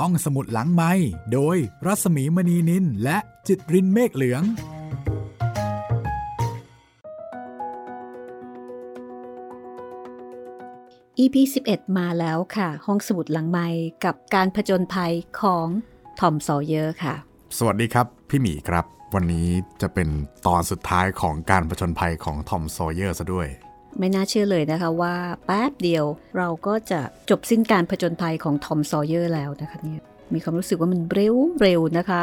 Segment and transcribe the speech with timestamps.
[0.00, 0.92] ห้องสมุดหลังไม้
[1.32, 1.56] โดย
[1.86, 4.42] รัสมีมณีนินและจิตรินเมฆเหลือง
[11.18, 11.36] EP
[11.66, 13.66] 11 มาแล้วค่ะ ห้องสมุดหลังไม้
[14.04, 15.66] กับการผจญภัยของ
[16.20, 17.14] ทอมซอเยอร์ค่ะ
[17.58, 18.84] สวัสดีครับพี่หมีครับ
[19.14, 19.48] วันนี้
[19.82, 20.08] จะเป็น
[20.46, 23.48] ตอนสุดท้ายของการผจญภัยของทอมซอเยอร์ซะด้วย
[23.98, 25.14] ไม่น่าเชื่อเลยนะคะว่า
[25.46, 26.04] แป๊บเดียว
[26.38, 27.00] เราก็จะ
[27.30, 30.02] จบสิ้นการผจญภัยของทอมซอเยอร์แล้วนะคะเนี่ย
[30.34, 32.22] มีความรู้สึกว่ามันเร็วเร็วนะคะ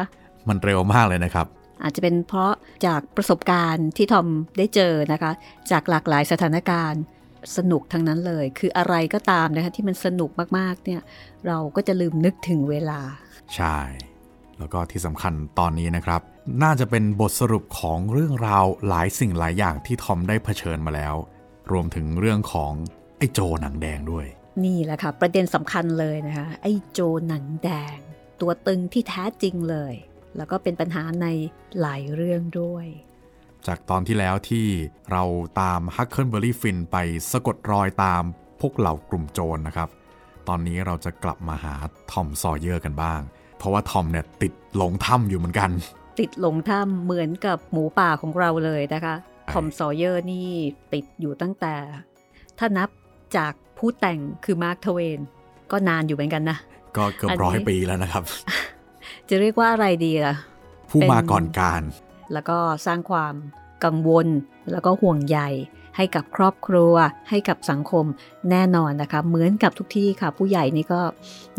[0.50, 1.48] มันเร็วมากเลยนะครับ
[1.84, 2.52] อาจจะเป็นเพราะ
[2.86, 5.32] จากประสบการณ์ที่ทอมได้เจอนะคะ
[5.72, 7.02] จากหลากหลายสถานการณ์
[7.58, 11.02] สนุกทั้งนั้นเลย คืออะไรก็ตามนะคะที่มันสนุกมากๆเนี่ย
[11.48, 13.00] เราก็จะลืมนึกถึงเวลา
[13.56, 13.78] ใช่
[14.60, 16.22] แล้วก็ที่สำคัญตอนนี้นะครับ
[16.64, 21.16] น่าจะเป็นบทสรุปของเรื่องราวหลายสิ่งหลายอย่างที่ทอมได้เผชิญมาแล้ว
[21.72, 22.74] รวมถึงเรื่องของ
[23.18, 24.26] ไอ้โจหนังแดงด้วย
[24.66, 27.98] นี่แหละค่ะ ประเด็นสำคัญเลยนะคะไอ้โจหนังแดง
[28.42, 29.94] ตัวตึงที่แท้จริงเลย
[30.38, 31.28] แล้วก็เป็นปัญหาใน
[31.80, 32.86] หลายเรื่องด้วย
[33.68, 34.68] จากตอนที่แล้วที่
[35.12, 35.24] เรา
[35.62, 36.98] ตามฮักเคิลเบอร์รี่ฟินไป
[37.32, 38.24] สะกดรอยตาม
[38.62, 39.90] พวกเหล่ากลุ่มโจรนะครับ
[40.48, 41.76] ตอนนี้เราจะกลับมาหา
[42.12, 43.22] ทอมซอเยอร์กันบ้าง
[43.58, 45.70] เพราะว่าทอมเนี่ยติดหลงถ้ำอยู่เหมือนกัน
[46.20, 49.16] ติดหลงถ้ำเหมือนกับหมูป่าของเราเลยนะคะ
[49.52, 50.50] ทอมซอเยอร์นี่
[50.94, 51.76] ติดอยู่ตั้งแต่
[52.60, 52.90] ถ้านับ
[53.38, 55.20] จากผู้แต่งคือมาร์คทเวน
[55.72, 56.58] ก็นานอยู่เหมือนกันนะ
[56.98, 58.24] ก็เกือบอันนี้ร้อยปีแล้วนะครับ
[59.30, 60.36] จะเรียกว่าอะไรดีล่ะ
[60.90, 61.82] ผู้เป็นมาก่อนการ
[62.34, 63.34] แล้วก็สร้างความ
[63.86, 64.28] กังวล
[64.72, 65.40] แล้วก็ห่วงใย
[65.98, 66.94] ให้กับครอบครัว
[67.30, 68.06] ให้กับสังคม
[68.52, 71.02] แน่นอนนะคะ เหมือนกับทุกที่ค่ะ ผู้ใหญ่นี่ก็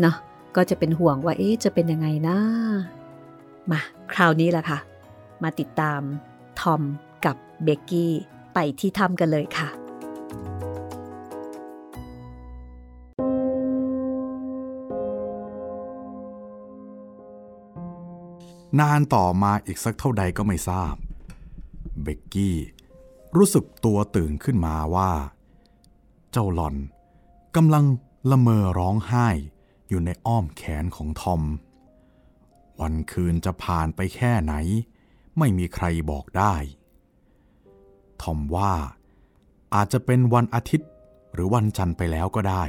[0.01, 0.17] เนาะ
[0.57, 2.37] ก็จะเป็นห่วงว่าเอ๊ะจะเป็นยังไงนะ
[3.71, 3.81] มา
[4.13, 4.79] คราวนี้แหละค่ะ
[5.43, 6.01] มาติดตาม
[6.61, 7.12] ทอมกับ
[7.65, 8.13] เบกกี้
[8.55, 9.69] ไปที่ถ้ำกันเลยค่ะ
[18.81, 20.95] นานต่อมาอีกสักเท่าใดก็ไม่ทราบ
[22.03, 22.57] เบกกี้
[23.37, 25.11] รู้สึกตัวตื่นขึ้นมาว่า
[26.33, 26.77] เจ้าหลอน
[27.57, 27.85] กำลัง
[28.31, 29.29] ละเมอร้องไห้
[29.89, 31.43] อยู่ในอ้อมแขนของทอม
[32.81, 34.55] วันคืนจะผ่านไปแค่ไหน
[35.39, 36.55] ไม่มีใครบอกได้
[38.23, 38.75] ทอมว่า
[39.75, 40.91] อาจจะเป็นวันอาทิตย์
[41.33, 42.65] หรือวันจันทร์ไปแล้วก็ได้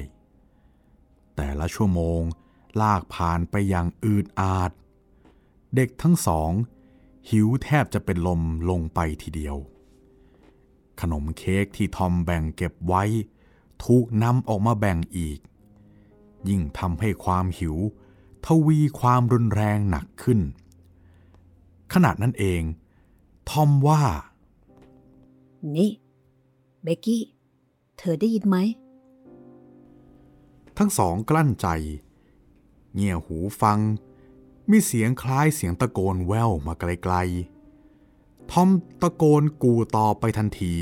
[1.35, 2.21] แต่ละชั่วโมง
[2.81, 4.71] ลากผ่านไปอย่างอืดอาด
[5.75, 6.51] เด็กทั้งสอง
[7.29, 9.57] หิวแทบจะเป็นลมลงไปทีเดียว
[11.01, 13.03] ขนมเค้กที่ทอมแบ่งเก็บไว้
[13.85, 15.39] ถูกนำออกมาแบ่งอีก
[16.49, 17.75] ยิ่งทำให้ความหิว
[18.45, 20.39] ทวีความรุนแรงหนักขึ้น
[21.93, 22.61] ขณะนั้นเอง
[23.49, 24.01] ทอมว่า
[25.75, 25.91] นี่
[26.83, 27.23] เบกกี้
[27.97, 28.57] เธอได้ยินไหม
[30.77, 31.67] ทั้งสองกลั้นใจ
[32.93, 33.79] เงี่ยหูฟัง
[34.69, 38.69] มีเสียงคล้ายเสียงตะโกนแว่วมาไกลๆ ทอม
[39.01, 40.75] ตะโกนกูต่อไปทันที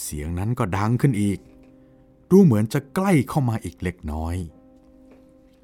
[0.00, 1.38] เสียงนั้นก็ดังขึ้นอีก
[2.30, 4.36] ดูเหมือนจะใกล้เข้ามาอีกเล็กน้อย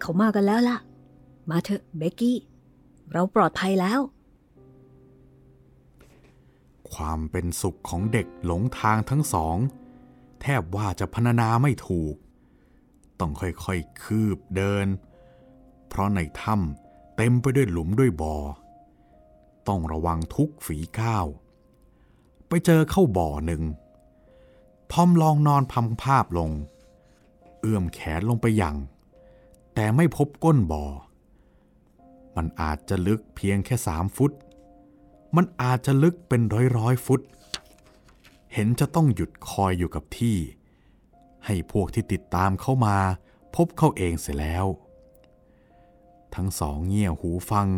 [0.00, 0.78] เขามากันแล้วล่ะ
[1.50, 2.38] มาเถอะเบกกี้
[3.12, 4.00] เราปลอดภัยแล้ว
[6.94, 9.56] ความเป็นสุขของเด็กหลงทางทั้งสอง
[10.40, 12.14] แทบว่าจะพรรณนาไม่ถูก
[13.20, 14.86] ต้องค่อยๆคืบเดิน
[15.88, 18.36] เพราะในถ้ำเต็มไปด้วยหลุมด้วยบ่อ
[19.68, 21.26] ต้องระวังทุกฝีก้าว
[22.48, 23.62] ไปเจอเข้าบ่อหนึ่ง
[24.92, 26.50] ทอมลองนอนพำภาพลง
[27.60, 28.76] เอื้อมแขนลงไปยัง
[29.74, 30.84] แต่ไม่พบก้นบ่อ
[32.36, 34.32] มันอาจจะลึกเพียงแค่สามฟุต
[35.36, 37.20] มันอาจจะลึกเป็นร้อยร้อยฟุต
[38.54, 40.36] เห็นจะต้องหยุดคอยอยู่กับที่
[41.46, 42.96] ให้พวกที่ติดตามเข้ามา
[43.54, 44.66] พบเข้าเองเสียแล้ว
[46.34, 47.68] ทั้งสองเงี่ยหูฟัง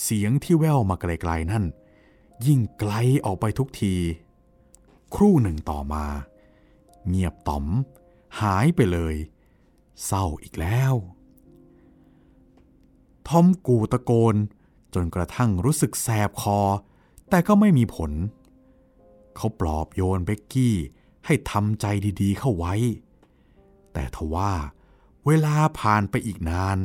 [0.00, 1.64] เสียงที่แว่วมาไกลๆนั่น
[2.46, 2.92] ยิ่งไกล
[3.24, 3.94] ออกไปทุกที
[5.14, 6.04] ครู่หนึ่งต่อมา
[7.08, 7.64] เงียบต่อม
[8.40, 9.16] หายไปเลย
[10.04, 10.94] เศร้าอีกแล้ว
[13.28, 14.36] ทอมกูตะโกน
[14.96, 16.60] จนกระทั่งรู้สึกแสบคอ
[17.30, 18.12] แต่ก็ไม่มีผล
[19.36, 20.76] เขาปลอบโยนเบกกี้
[21.26, 21.86] ให้ทำใจ
[22.20, 22.74] ดีๆเข้าไว้
[23.92, 24.52] แต่ทว่า
[25.26, 26.78] เวลาผ่านไปอีกนาน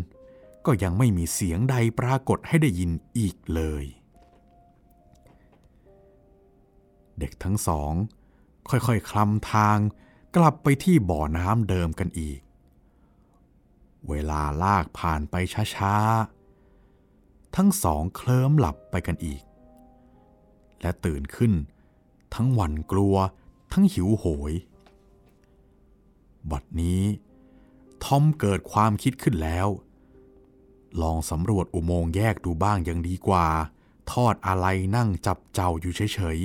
[0.66, 3.86] ก็ยังไม่มีเสียงใดปรากฏให้ได้ยินอีกเลย
[7.20, 7.94] เด็กทั้งสอง
[8.70, 9.78] ค่อยๆคลำทาง
[10.36, 12.40] กลับไปที่บ่อน้ำเดิมกันอีก
[14.10, 15.36] เวลาลากผ่านไป
[15.76, 16.41] ช้าๆ
[17.56, 19.42] ทั้งสองเคลิ้มหลับไปกันอีก
[20.82, 21.54] และตื่นขึ้น
[22.36, 23.16] ทั้งหวั่นกลัว
[23.74, 24.54] ทั้งหิวโหย
[26.52, 27.04] บัดนี้
[28.04, 29.68] ทอมเกิดความคิดขึ้นแล้ว
[31.02, 33.48] ลองสำรวจอุโมงค์แยกดูบ้างยังดีกว่า
[34.12, 36.40] ทอดอะไรนั่งจับเจ้าอยู่เฉย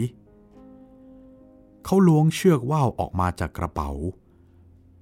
[1.11, 3.91] ๆเขาล้วงเชือกว่าวออกมาจากกระเป๋า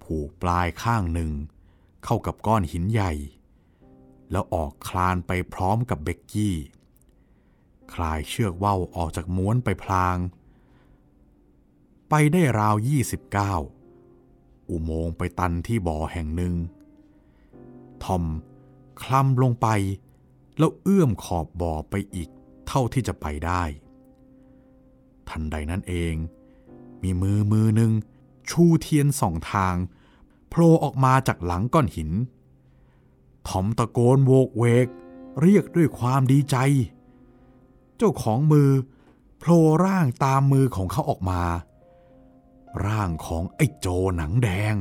[0.02, 1.30] ผูกปลายข้างหนึ่ง
[2.04, 3.12] เข้ากับก้อนหินใหญ่
[4.30, 6.56] แล้วออกคลานไปพร้อมกับเบกกี้
[7.94, 10.16] คลายเชือกว่าวออกจากม้วนไปพลาง
[12.08, 12.74] ไปได้ราว
[13.92, 16.54] 29 อุโมงค์ไปตันที่บ่อแห่งหนึ่ง
[18.04, 18.24] ทอม
[19.02, 19.68] คลำลงไป
[20.58, 22.28] แล้วเอื้อมขอบบ่อไปอีก
[22.66, 23.62] เท่าที่จะไปได้
[25.28, 26.14] ทันใดนั้นเอง
[27.02, 27.92] มีมือมือหนึ่ง
[28.50, 29.74] ชูเทียนสองทาง
[30.48, 32.10] โผล่ออกมาจากหลังก้อนหิน
[33.49, 34.87] ทอมตะโกนโวกเวก
[35.43, 36.56] เรียกด้วยความดีใจ
[37.96, 38.70] เจ้าของมือ
[39.38, 41.43] โผล่ร่างตามมือของเขาออกมา
[42.87, 43.87] ร่างของไอ้โจ
[44.17, 44.75] หนังแดง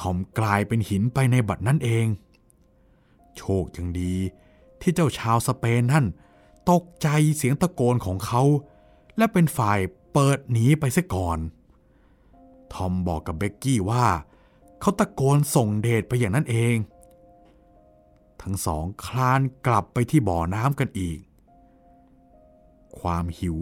[0.00, 2.06] ทอมกลายเป็นหินไปในบัดนั้นเอง
[3.36, 4.14] โชคยังดี
[4.80, 6.06] ที่เจ้าชาวสเปนนั่น
[6.70, 8.42] ตกใจเสียงตะโกนของเขา
[9.16, 9.78] และเป็นฝ่าย
[10.12, 11.38] เปิดหนีไปซะก่อน
[12.72, 14.06] ทอมบอกกับเบกกี้ว่า
[14.80, 16.74] เขาตะโกนส่งเดชไปอย่างนั้นเอง
[18.42, 21.18] ทั้งสองคลานกลับไปที่บ่อน้ำกันอีก
[23.00, 23.58] ความหิว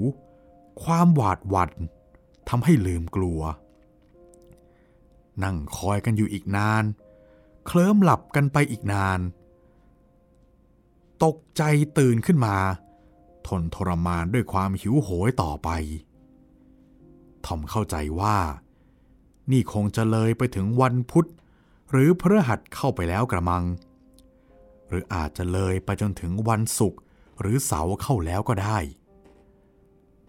[0.82, 1.72] ความหวาดหวั่น
[2.48, 3.40] ทำให้ลืมกลัว
[5.42, 6.84] นั่งคอยกันอยู่อีกนาน
[7.66, 9.20] เคลิ้มหลับกันไปอีกนาน
[11.24, 11.62] ตกใจ
[11.98, 12.56] ตื่นขึ้นมา
[13.46, 15.68] ทนทรมานด้วยความหิวโหยต่อไป
[17.46, 18.38] ทอมเข้าใจว่า
[19.50, 21.28] นี่คงจะเลยไปถึงวันพุธ
[21.90, 23.64] หรือพฤหัสเข้าไปแล้วกระมัง
[24.88, 27.00] หรืออาจจะเลยไปจนถึงวันศุกร์
[27.40, 28.78] หรือเสาร์เข้าแล้วก็ได้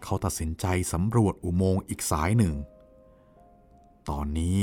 [0.02, 2.54] เขาตัดสินใจสำรวจอุโมงค์อีกสายหนึ่ง
[4.08, 4.58] ตอนนี้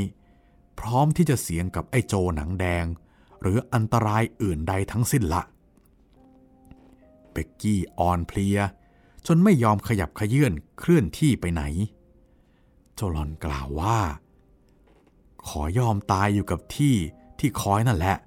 [0.79, 2.85] พร้อมที่จะเสียงกับไอ้โจหนังแดง
[3.41, 5.43] หรืออันตรายอื่นใดทั้งสิ้นละ
[7.31, 8.59] เบกกี้อ่อนเพลีย
[9.27, 11.63] จนไม่ยอมขยับขยื่นเคลื่อนที่ไปไหน
[12.95, 13.99] โจลอนกล่าวว่า
[15.47, 16.95] ขอยอมตายอยู่กับที่
[17.39, 18.17] ที่คอยนั่นแหละ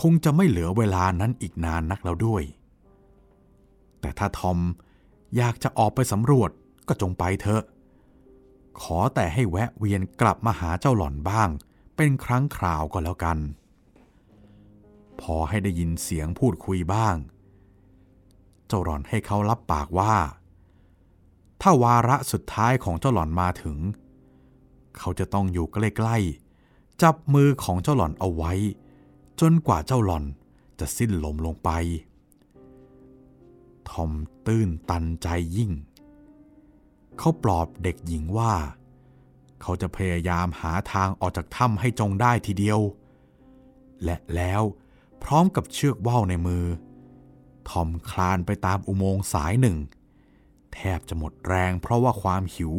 [0.00, 2.42] คงจะไม่เหลือเวลานั้นอีกนานนักแล้วด้วย
[4.00, 4.58] แต่ถ้าทอม
[5.36, 6.50] อยากจะออกไปสำรวจ
[6.88, 7.62] ก็จงไปเถอะ
[8.80, 11.48] ขอแต่ให้แวะเวียนกลับมาหาเจ้าหล่อนบ้าง
[11.96, 13.38] เป็นครั้งคราวก็แล้วกัน
[15.20, 17.16] พอให้ได้ยินเสียงพูดคุยบ้าง
[18.66, 20.14] เจ้าหล่อนให้เขารับปากว่า
[21.60, 23.78] ถ้าวาระสุดท้ายของเจ้าหล่อนมาถึง
[24.98, 28.52] เขาจะต้องอยู่ใกล้ๆจับมือของเจ้าหล่อนเอาไว้
[29.40, 30.24] จนกว่าเจ้าหล่อน
[30.78, 31.70] จะสิ้นลมลงไป
[33.90, 34.10] ทอม
[34.46, 35.70] ตื้นตันใจยิ่ง
[37.18, 38.54] เขาปลอบเด็กหญิงว่า
[39.60, 42.80] เขาจะพยายามหาทางออกจากถ้ำให้จงได้ทีเดียว
[44.04, 44.62] และแล้ว
[45.22, 46.64] พร้อมกับเชือกว่าวในมือ
[47.68, 49.76] ทอมคลานไปตามอุโมงค์สายหนึ่ง
[50.72, 52.74] แทบจะหมดแรงเพราะว่าความหิว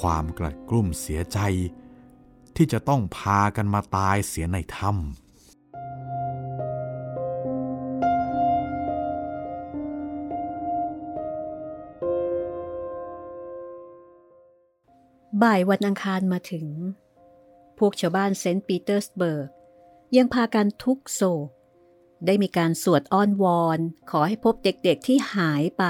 [0.00, 1.38] ความกลัดกลุ้มเสียใจ
[2.62, 5.00] ที่จะต้องพากันมาตายเสียในถ้ำ
[15.42, 16.66] บ่ายวันอังคารมาถึง
[17.78, 19.48] พวกชาวบ้านเซนต์ปีเตอร์สเบิร์ก
[20.16, 21.48] ยังพากันทุกข์โศก
[22.26, 23.78] ได้มีการสวดอ้อนวอน
[24.10, 25.84] ขอให้พบเด็กๆที่หายไป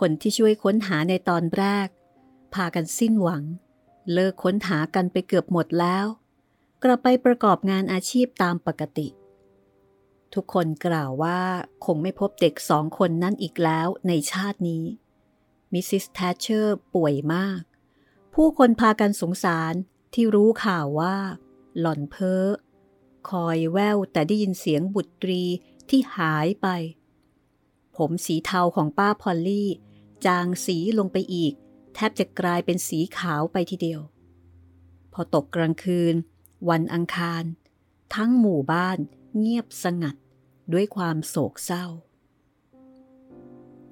[0.00, 1.88] คนที่ช่วยค้นหาในตอนแรก
[2.54, 3.44] พากันสิ้นหวัง
[4.12, 6.06] เลิกค้นหากันไปเกือบหมดแล้ว
[6.82, 9.08] กลับไปประกอบงานอาชีพตามปกติ
[10.34, 11.40] ทุกคนกล่าวว่า
[11.84, 14.84] คงไม่พบเด็กสองคนนั้นอีกแล้วในชาตินี้
[15.72, 17.60] มิสซิสแทชเชอร์ป่วยมาก
[18.34, 19.74] ผู้คนพากันสงสาร
[20.14, 21.16] ที่รู้ข่าวว่า
[21.78, 22.44] หล่อนเพ้อ
[23.28, 25.42] คอยแว่วแต่ได้ยินเสียงบุตรี
[25.88, 26.68] ที่หายไป
[27.96, 29.68] ผมสีเทาของป้าพอลลี่
[30.26, 31.54] จางสีลงไปอีก
[31.98, 34.00] แทบจะกลายเป็นสีขาวไปทีเดียว
[35.12, 36.14] พอตกกลางคืน
[36.68, 37.42] วันอังคาร
[38.14, 38.98] ทั้งหมู่บ้าน
[39.38, 40.16] เงียบสงัด
[40.72, 41.86] ด้วยความโศกเศร้า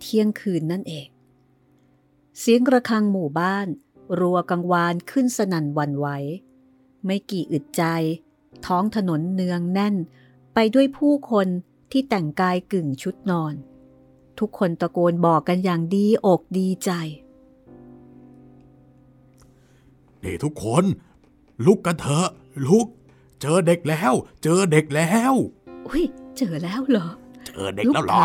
[0.00, 1.08] เที่ยงคืนนั่นเอง
[2.38, 3.66] เสียงระฆังหมู่บ้าน
[4.20, 6.06] รัวกังวานขึ้นสนั่นวันไหว
[7.04, 7.82] ไม่กี่อึดใจ
[8.66, 9.94] ท้องถนนเนืองแน่น
[10.54, 11.48] ไปด้วยผู้คน
[11.90, 13.54] ที่แต่งกายกึ่งชุดนอน
[14.38, 16.92] ทุกคนตะโกนบอกกันอย่างดีอกดีใจ
[20.24, 20.84] นี่ทุกคน
[21.66, 22.28] ลุกกันเถอะ
[22.66, 22.86] ลุก
[23.40, 24.12] เจอเด็กแล้ว
[24.42, 25.34] เจอเด็กแล้ว
[25.88, 26.04] อุ้ย
[26.38, 27.08] เจอแล้วเหรอ
[27.46, 28.24] เจอเด็กแล้วเหรอ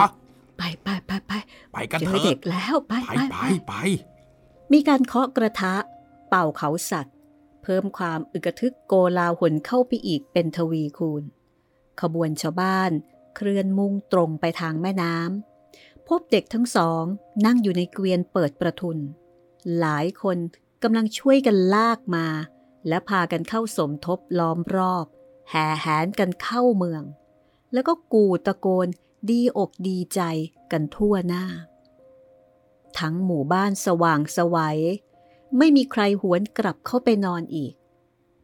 [0.57, 1.31] ไปไปไปไป
[1.73, 3.37] ไปกันเจเถออะเด็กแล้วไปไปไปไปไป
[3.67, 3.73] ไป
[4.73, 5.75] มีการเคาะกระทะ
[6.29, 7.15] เป่าเขาสัตว์
[7.63, 11.23] เพิ่มความอึกระทึกโกลาหลเข้าไปอีกเป็นทวีคูณ
[12.01, 12.91] ขบวนชาวบ้าน
[13.35, 17.03] เคลื่อนมุ่งตรงไปทางแม่น้ำพบเด็กทั้งสอง
[17.45, 18.97] นั่งอยู่ในเกวียนเปิดประทุน
[19.79, 20.37] หลายคน
[20.83, 22.27] กำลังช่วยกันลากมา
[22.87, 25.05] และพากันเข้าสมทบล้อมรอบ
[25.49, 27.03] แห่แหนกันเข้าเมือง
[27.73, 28.87] แล้วก็กูตะโกน
[29.29, 30.21] ดีอกดีใจ
[30.71, 31.45] กันทั่วหน้า
[32.99, 34.79] ทั้งหมู่บ้านสว่างสวัย
[35.57, 37.73] ไม่มีใครหวนกลับเข้าไปนอนอีก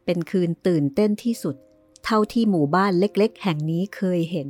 [0.04, 1.56] เป็นคืนตื่นเต้นที่สุด
[2.04, 4.48] เท่าที่หมู่บ้านเล็ก ๆ แห่งนี้เคยเห็น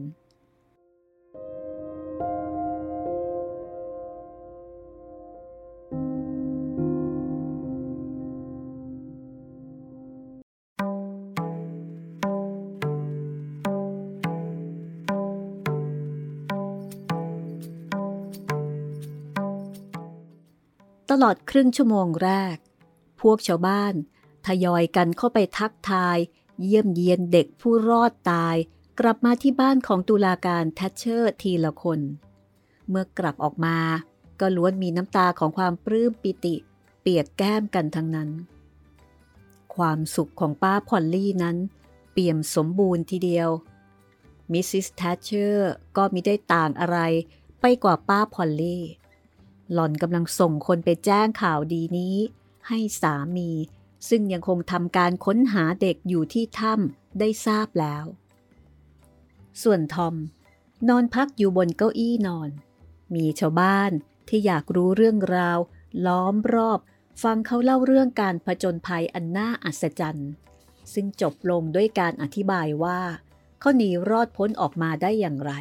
[21.22, 22.56] ตลอดครึ่งชั่วโมงแรก
[23.20, 23.94] พวกชาวบ้าน
[24.46, 26.18] ทยอยกันเข้าไปทักทาย
[26.62, 28.56] เยี่ยมเยียนเด็กผู้รอดตาย
[29.00, 32.00] กลับมาที่บ้านของตุลาการแทชเชอร์ทีละคน
[32.88, 33.78] เมื่อกลับออกมา
[34.40, 36.54] ก็ล้วนมีน้ำตาของความปลื้มปิติ
[37.00, 38.30] เปียกแก้มกันทั้งนั้น
[39.76, 41.56] ความสุขของป้าพอลลี่นั้น
[42.12, 43.48] เปี่ยมสมบูรณ์ทีเดียว
[44.52, 46.98] มิสซิสแทชเชอร์ก็มิได้ต่างอะไร
[47.60, 48.84] ไปกว่าป้าพอลลี่
[49.72, 52.16] หล่อนกำลังส่งคนไปแจ้งข่าวดีนี้
[52.68, 53.50] ให้สามี
[54.08, 58.04] ซึ่งยังคงทำการค้นหาเด็กอยู่ที่ถ้ำได้ทราบแล้ว
[59.62, 60.14] ส่วนทอม
[60.88, 62.50] นอนพักอยู่บนเก้าอี้นอน
[63.14, 63.92] มีชาวบ้าน
[64.28, 65.58] ที่อยากรู้เรื่องราว
[66.06, 66.80] ล้อมรอบ
[67.22, 70.30] ฟังเขาเล่าเรื่องการผจญภัยอันน่าอัศจรรย์
[70.92, 73.00] ซึ่งจบลงด้วยการอธิบายว่า
[73.60, 75.52] เขาหนีรอดพ้นออกมาได้อย่างไร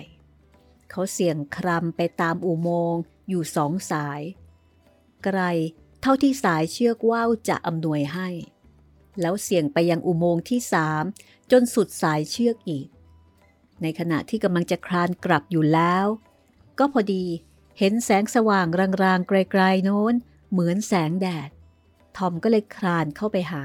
[0.90, 4.22] เขาเสี่ยงครำไปตามอุโมงค์ อยู่สองสาย
[5.24, 5.40] ไกล
[6.02, 8.30] เท่าที่สายเชือกว่าวจะอำนวยให้
[9.22, 11.04] แล้วเสี่ยงไปยังอุโมงค์ที่สาม
[11.52, 12.88] จนสุดสายเชือกอีก
[13.82, 16.06] ในขณะที่กำลังจะคลานกลับอยู่แล้ว
[16.80, 17.26] ก็พอดี
[17.80, 18.68] เห็นแสงสว่าง
[19.04, 20.14] รางๆไกลๆโน้น
[20.52, 21.50] เหมือนแสงแดด
[22.18, 23.64] ทอมก็เลยคลานเข้าไปหา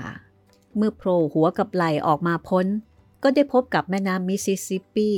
[0.76, 2.67] เมื่อโผล่หัวกับไหลออกมาพ้น
[3.23, 5.09] ก็ได้พบกับแม่น้ำมิสซิสซิปปี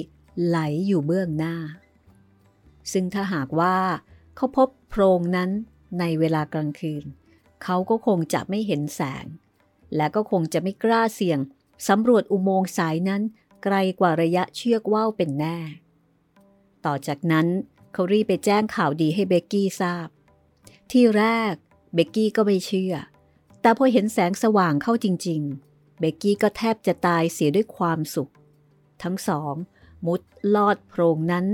[0.47, 1.57] ไหลอยู่เบื้องหน้า
[2.93, 3.77] ซึ่งถ้าหากว่า
[4.37, 5.51] เขาพบโพรงนั้น
[5.99, 7.05] ในเวลากลางคืน
[7.63, 9.27] เขาก็คงจะไม่เห็นแสง
[9.97, 11.39] และก็คงจะไม่กล้าเสี่ยง
[11.89, 13.23] สำรวจอุโมงค์สายนั้น
[13.65, 15.59] ไกลกว่าระยะเชือกว่าวเป็นแน่
[16.85, 17.47] ต่อจากนั้น
[17.93, 20.09] เขารีบไปแจ้งข่าวดีให้เบกกี้ทราบ
[20.91, 21.55] ที่แรก
[21.95, 22.95] เบกกี้ก็ไม่เชื่อ
[23.61, 28.33] แต่พอเห็นแสงสว่างเข้าจริง ๆ เบกกี้ก็แทบจะตายเสียด้วยความสุข
[29.03, 29.55] ทั้งสอง
[30.07, 30.21] มุด
[30.55, 31.47] ลอดโพรงนั้น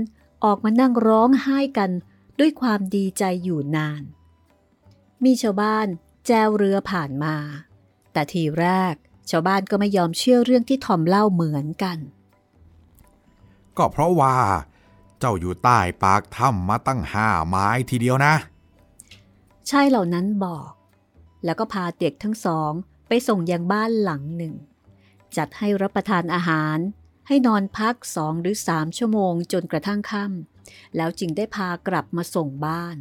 [0.43, 1.91] ออกมานั่งร้องไห้กัน
[2.39, 4.03] ด้วยความดีใจอยู่นาน
[5.23, 5.87] มีชาวบ้าน
[6.27, 7.35] แจวเรือผ่านมา
[8.13, 8.95] แต่ทีแรก
[9.29, 11.97] ชาวบ้านก็ไม่ยอมเชื่อเรื่องที่ทอมเล่าเหมือนกัน
[13.77, 14.35] ก็เพราะว่า
[15.19, 18.33] เจ้าอยู่ใต้ปากถ้ำมาตั้งห้าไม้ทีเดียวนะ
[19.67, 20.71] ใช่เหล่านั้นบอก
[21.45, 22.71] แล้วก็พาเด็กทั้งสอง
[23.07, 24.53] ไปส่งยังบ้านหลังหนึ่ง
[25.37, 26.77] จัดให้รับประทานอาหาร
[27.27, 30.48] ให้นอนพักสองหรือสามชั่วโมงจนกระทั่งค่ำ
[30.95, 32.97] แล้วจึงได้พากลับมาส่งบ้าน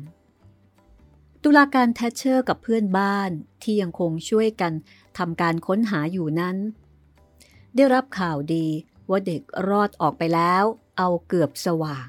[1.43, 3.31] ตุลาการแทชเชอร์กับเพื่อนบ้าน
[3.63, 4.73] ที่ยังคงช่วยกัน
[5.19, 6.57] ทำการค้นหาอยู่นั้น
[7.75, 8.67] ได้รับข่าวดี
[9.11, 10.65] ว่าเด็กรอดออกไปแล้ว
[10.99, 12.09] เอาเกือบสว่าง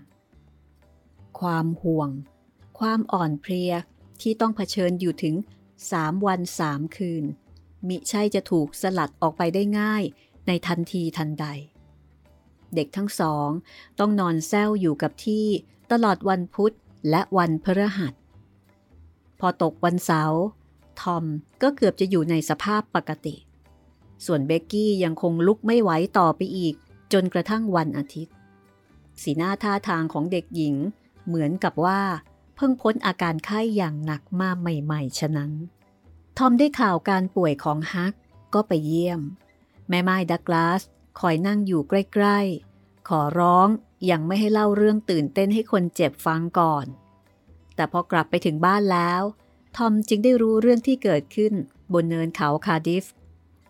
[1.40, 2.10] ความห่วง
[2.80, 3.74] ความอ่อนเพลีย
[4.22, 5.36] ที่ต้องเผชิญอยู่ถึง
[5.92, 7.24] สามวันสามคืน
[7.88, 10.04] มิใช่จะถูกสลัดออกไปได้ง่าย
[10.48, 11.46] ในทันทีทันใด
[12.76, 13.50] เด็กทั้งสอง
[14.00, 15.46] ต้องนอนแซวอยู่กับที่
[15.92, 16.74] ตลอดวันพุธ
[17.10, 18.14] และวันพฤหัส
[19.40, 20.42] พอตกวันเสาร์
[21.02, 21.26] ทอม
[21.62, 23.36] ก็เกือบจะอยู่ในสภาพปกติ
[24.26, 26.76] ส่วนเบกกี้ยังคงลุกไม่ไหวต่อไปอีก
[27.14, 28.36] จนกระทั่งวันอาทิตย์
[29.22, 30.76] สีหน้าท่าทางของเด็กหญิง
[31.28, 32.02] เหมือนกับว่า
[32.56, 35.52] เพิ่งพ้นอาการไข้อย่างหนักมาใหม่ๆ ฉะนั้น
[36.38, 38.14] ทอมได้ข่าวการป่วยของฮัก
[38.54, 39.22] ก็ไปเยี่ยม
[39.90, 40.82] แม่ไม้ดักลาส
[41.20, 43.68] คอยนั่งอยู่ใกล้ๆ ขอร้อง
[44.12, 46.86] ยังไม่ให้เล่าเรื่องตื่นเต้นให้คนเจ็บฟังก่อน
[47.76, 49.22] แต่พอกลับไปถึงบ้านแล้ว
[49.78, 51.54] ทอมจึงได้รู้เรื่องที่เกิดขึ้น
[51.94, 53.06] บนเนินเขาคาดิฟ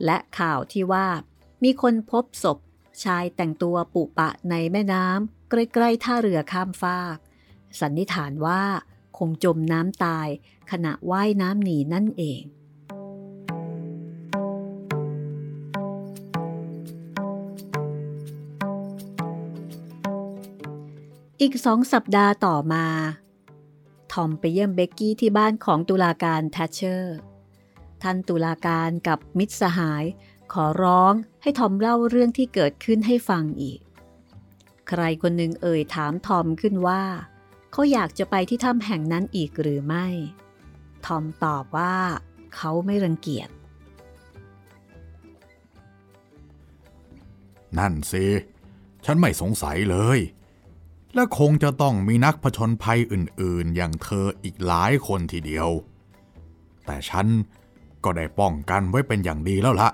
[0.05, 1.07] และข่าวที่ว่า
[1.63, 2.57] มีคนพบศพ
[3.03, 7.17] ชายแต่งตัวปุปะในแม่น้ำใกล้ๆท่าเรือข้ามฟาก
[7.79, 8.63] สันนิษฐานว่า
[9.17, 10.27] คงจมน้ำตาย
[10.71, 12.41] ขณะว่ายน้ำหนีนั่นเอง
[21.41, 22.85] อีกสองสัปดาห์ต่อมา
[24.13, 27.17] ทอมไปเยี่ยมเบกกี้ที่บ้านของตุลาการแทชเชอร์
[28.01, 30.03] ท่านตุลาการกับมิตรสหาย
[30.53, 33.79] ขอร้องให้ทอมเล่าเรื่องที่เกิดขึ้นให้ฟังอีก
[34.87, 37.03] ใครคนหนึ่งเอ่ยถามทอมขึ้นว่า
[37.71, 40.07] เขาอยากจะไปที่ถ้ำแห่งนั้นอีกหรือไม่
[41.05, 41.95] ทอมตอบว่า
[42.55, 43.49] เขาไม่รังเกียจ
[47.77, 48.25] นั่นสิ
[49.05, 50.19] ฉันไม่สงสัยเลย
[51.15, 55.69] และคงจะต้องมีนักผชนภัยอื่นๆ อย่างเธออีกหลายคนทีเดียว
[56.85, 57.27] แต่ฉัน
[58.03, 59.89] ก็ได้ป้องกันไว้เป็นอย่างดีแล้วละ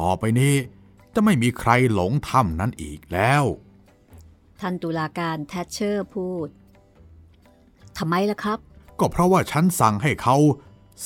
[0.00, 0.54] ต่อไปนี้
[1.14, 3.44] จะไม่มีใครหลงถ้ำนั้นอีกแล้ว
[4.60, 6.48] ท่านตุลาการแทชเชอร์พูด
[7.98, 8.58] ทำไมล่ะครับ
[8.98, 10.36] ก็เพราะว่าฉันสั่งให้เขา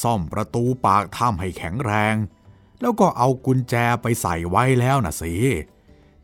[0.03, 2.15] ซ่อมประตูปากถ้ำให้แข็งแรง
[2.81, 5.35] แล้วก็เอากุญแจไปใส่ไว้แล้วนะสิ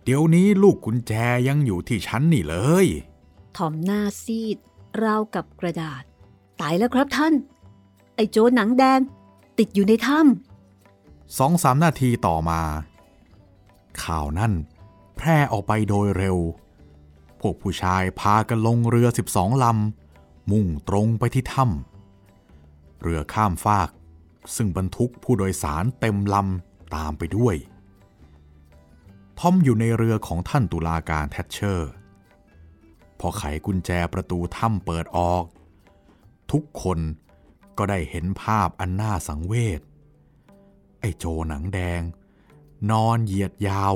[0.08, 1.12] เดี๋ยวนี้ลูกกุญแจ
[1.48, 2.86] ยังอยู่ที่ฉันนี่เลย
[3.56, 4.56] ทอมหน้าซีด
[5.02, 6.02] ราวกับกระดาษ
[6.60, 7.34] ตายแล้วครับท่าน
[8.14, 9.00] ไอ้โจรหนังแดง
[9.58, 10.18] ติดอยู่ในถ้
[11.38, 12.60] สองสามนาทีต่อมา
[14.02, 14.52] ข่าวนั่น
[15.16, 16.36] แพร่ออกไปโดยเร็ว
[17.40, 23.90] พวกผู้ชายพากันลงเรือ12ลำ มุ่งตรงไปที่ถ้ำเรือข้ามฟาก
[24.56, 27.56] ซึ่งบรรทุกผู้โดยสารเต็มลำตามไปด้วย
[29.38, 31.90] ทอมอยู่ในเรือของท่านตุลาการแทชเชอร์
[33.20, 35.44] พอไขกุญแจประตูถ้ำเปิดออก
[36.52, 36.98] ทุกคน
[37.78, 39.80] ก็ได้เห็นภาพอันน่าสังเวช
[41.00, 42.02] ไอ้โจหนังแดง
[42.90, 43.92] นอนเหยียดยาว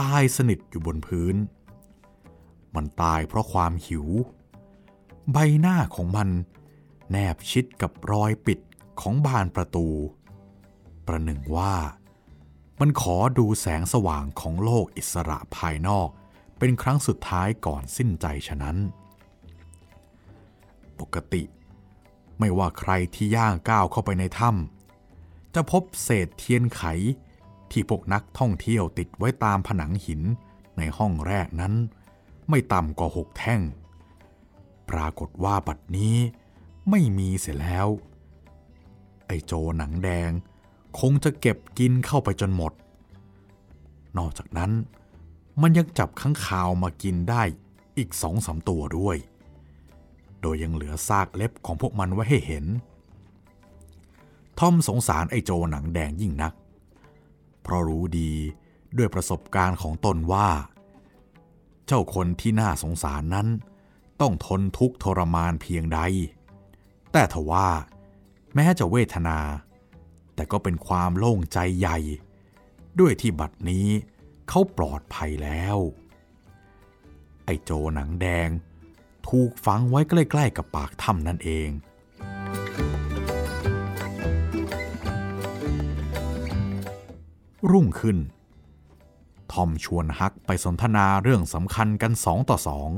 [0.00, 1.36] ตายสนิทอยู่บนพื้น
[2.74, 4.06] มันตายเพราะความหิว
[5.32, 6.28] ใบหน้าของมัน
[7.10, 8.60] แนบชิดกับรอยปิด
[9.00, 9.86] ของบานประตู
[11.06, 11.74] ประหนึ่งว่า
[12.80, 16.08] มันขอดูแสงสว่างของโลกอิสระภายนอก
[16.58, 18.76] เป็นครั้งสุดท้ายก่อนสิ้นใจฉะนั้น
[21.00, 21.42] ปกติ
[22.38, 26.82] ไม่ว่าใครที่ย่างก้าวเข้าไปในถ้ำจะพบเศษเทียนไข
[27.70, 30.22] ที่พวกนักท่องเที่ยวติดไว้ตามผนังหิน
[30.76, 31.74] ในห้องแรกนั้น
[32.48, 33.60] ไม่ต่ำกว่าหกแท่ง
[34.90, 36.16] ปรากฏว่าบัดนี้
[36.90, 37.88] ไม่มีเสียแล้ว
[39.26, 40.30] ไอ้โจหนังแดง
[41.00, 42.72] คงจะเก็บกินเข้าไปจนหมด
[44.18, 44.72] นอกจากนั้น
[45.60, 47.42] มันยังจับข้างคาวมากินได้
[47.98, 49.16] อีกสองสามตัวด้วย
[50.40, 52.64] โดยยังเหลือซากเล็บของพวกมันไว้ให้เห็น
[54.58, 56.52] ทอมสงสารไอ้โจหนังแดงยิ่งนัก
[57.62, 58.32] เพราะรู้ดี
[58.96, 60.48] ด้วยประสบการณ์ของตนว่า
[61.86, 63.48] เจ้าคนที่น่าสงสารนั้น
[64.20, 66.00] ต้องทนทุกข์ทรมานเพียงใด
[67.12, 67.68] แต่ทว่า
[68.54, 69.38] แม้จะเวทนา
[70.34, 71.98] แต่ก็เป็นความโล่งใจใหญ่
[73.00, 73.88] ด้วยที่บัดนี้
[74.48, 75.76] เขาปลอดภัยแล้ว
[77.44, 78.48] ไอ้โจหนังแดง
[79.28, 81.68] ถูกฝังไว้ใกล้ๆกับปากถ้ำนั่นเอง
[87.70, 88.18] รุ่งขึ้น
[89.52, 92.90] ทอมชวนฮักไปสนทนาเรื่องสำคัญกันสองต่อสอง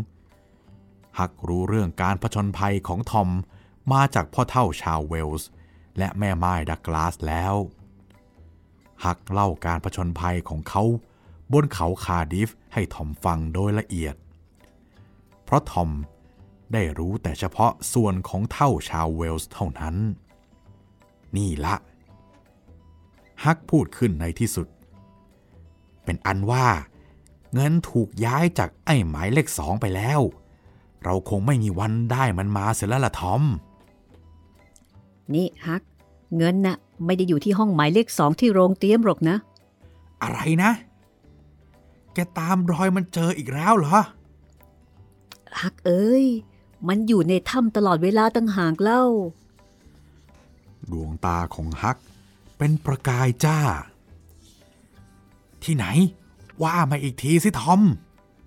[1.19, 3.29] ฮักรู้เรื่องการผชนภัยของทอม
[3.93, 5.49] มาจากพ่อเท่าชาวเวลส์
[5.99, 7.55] และแม่ไม้ดักกลาสแล้ว
[9.05, 10.83] ฮักเล่าการผชนภัยของเขา
[11.53, 14.15] บนเขาคาดิฟให้ทอมฟังโดยละเอียด
[15.45, 15.91] เพราะทอม
[16.73, 19.97] ได้รู้แต่เฉพาะส่วนของเท่าชาวเวลส์เท่านั้น
[21.37, 21.77] นี่ละ
[23.45, 24.69] ฮักพูดขึ้นในที่สุด
[26.05, 26.67] เป็นอันว่า
[27.55, 30.21] เงินถูกย้ายจากไอ้หมายเลขสองไปแล้ว
[31.05, 33.43] เราคงไม่มีวันได้มันมาเสียแล้วล่ะทอม
[35.35, 35.83] นี่ฮัก
[36.37, 39.37] เงินน่ะไม่ได้อยู่ที่ห้องหมายเลขสองที่โรงเตรียมหรอกนะ
[40.23, 40.71] อะไรนะ
[42.15, 43.99] แกตามรอยมันเจออีกแล้วเหรอ
[45.61, 46.27] ฮักเอ้ย
[46.89, 49.05] มันอยู่ในถ้ำตลอดเวลาตั้งหากเล่า
[50.91, 51.97] ดวงตาของฮัก
[52.59, 53.59] เป็นประกายจ้า
[55.65, 55.87] ที่ไหน
[56.63, 57.81] ว่ามาอีกทีสิทอม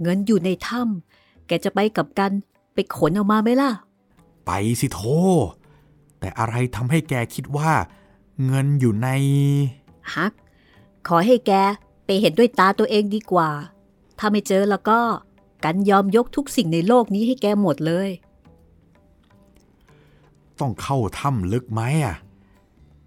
[0.01, 2.31] เงินอยู่ในถ้ำแกจะไปกับกัน
[2.73, 3.71] ไปขนเอามาไหมล่ะ
[4.45, 4.99] ไปสิโท
[6.19, 7.71] แต่อะไรทำให้แกคิดว่า
[8.45, 9.09] เงินอยู่ใน
[10.15, 10.33] ฮัก
[11.07, 11.51] ขอให้แก
[12.05, 13.49] ไปเห็นด้วยตาตัวเองดีกว่า
[14.19, 14.99] ถ้าไม่เจอแล้วก็
[15.63, 18.09] กันยอมยกทุกสิ่งในโลกนี้ให้แกหมดเลย
[20.59, 22.15] ต้องเข้าถ้ำลึกไหมอะ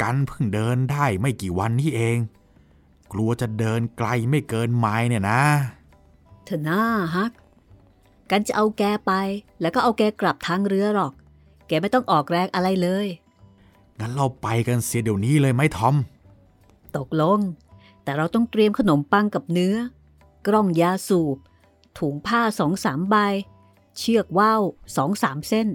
[0.02, 2.16] กันเพิ่งเดินได้ไม่กี่วันนี้เอง
[3.12, 5.42] กลัวจะเดินไกลไม่เกินไม้เนี่ยนะ
[6.44, 6.82] เธอหน้า
[7.14, 7.32] ฮัก
[8.30, 9.12] กันจะเอาแกไป
[9.60, 11.12] แล้วก็เอาแกกลับทางเรือหรอก
[11.68, 13.06] แกไม่ต้องออกแรงอะไรเลย
[13.98, 15.96] งั้นเราไปกันเสียเดี๋ยวนี้เลยไหมทอม
[16.96, 17.38] ตกลง
[18.02, 19.76] แต่เราต้องเตรียมขนมปังกับเนื้อ
[20.46, 21.36] กล้องยาสูบ
[21.98, 23.16] ถุงผ้าสองสามใบ
[23.98, 24.62] เชือกว่าว
[24.96, 25.68] สองสามเส้น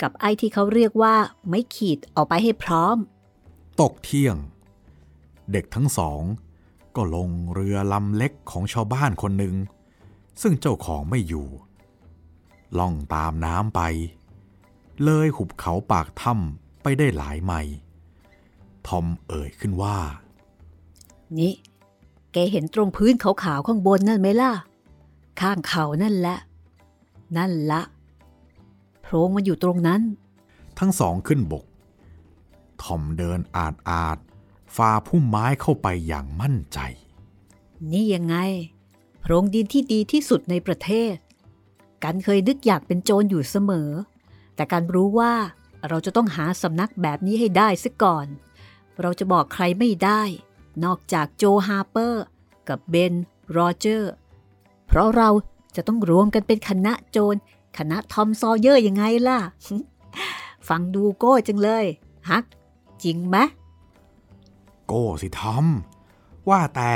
[0.00, 1.14] กับไอ้ที่เขาเรียกว่า
[1.48, 2.96] ไม่ขีดเอาไปให้พร้อม
[3.80, 4.36] ตกเที่ยง
[5.52, 6.22] เด็กทั้งสอง
[6.96, 9.54] ก็ลงเรือลำเล็กของชาวบ้านคนหนึ่ง
[10.42, 11.46] ซึ่งเจ้าของไม่อยู่
[12.78, 13.80] ล่องตามน้ำไป
[15.04, 17.76] เลยหุบเขาปากถ้ำไปได้หลายไมล์
[18.86, 19.98] ทอมเอ่ยขึ้นว่า
[21.38, 21.54] นี่
[22.32, 24.52] แกเห็นตรงพื้นขาวๆข้างบนนั่นไหมล่ะ
[25.40, 26.38] ข้างเขานั่นแหละ
[27.36, 27.82] นั่นละ
[29.02, 30.00] โพรงมันอยู่ตรงนั้น
[30.78, 31.64] ทั้งสองขึ้นบก
[32.82, 34.18] ทอมเดินอาดอาด
[34.76, 36.78] ฝ่าพุ่มไม้เข้าไปอย่างมั่นใจ
[37.90, 38.36] นี่ยังไง
[39.20, 41.14] โพรงดินที่ดีที่สุดในประเทศ
[42.02, 43.90] กันเคยนึกอยากเป็นโจรอยู่เสมอ
[44.56, 45.34] แต่กันรู้ว่า
[45.88, 48.26] เราจะต้องหาสำนักแบบนี้ให้ได้ซะก่อน
[49.00, 50.22] เราจะบอกใครไม่ได้
[50.84, 52.24] นอกจากโจฮาร์เปอร์
[52.68, 53.14] กับเบน
[53.50, 54.12] โรเจอร์
[54.86, 55.28] เพราะเรา
[55.76, 57.36] จะต้องรวมกันเป็นคณะโจร
[57.78, 59.38] คณะทอมซอเยอร์ยังไงล่ะ
[60.68, 61.84] ฟังดูโก้จังเลย
[62.30, 62.44] ฮัก
[63.02, 63.36] จริงไหม
[64.86, 65.66] โก้สิทอม
[66.48, 66.92] ว่าแต่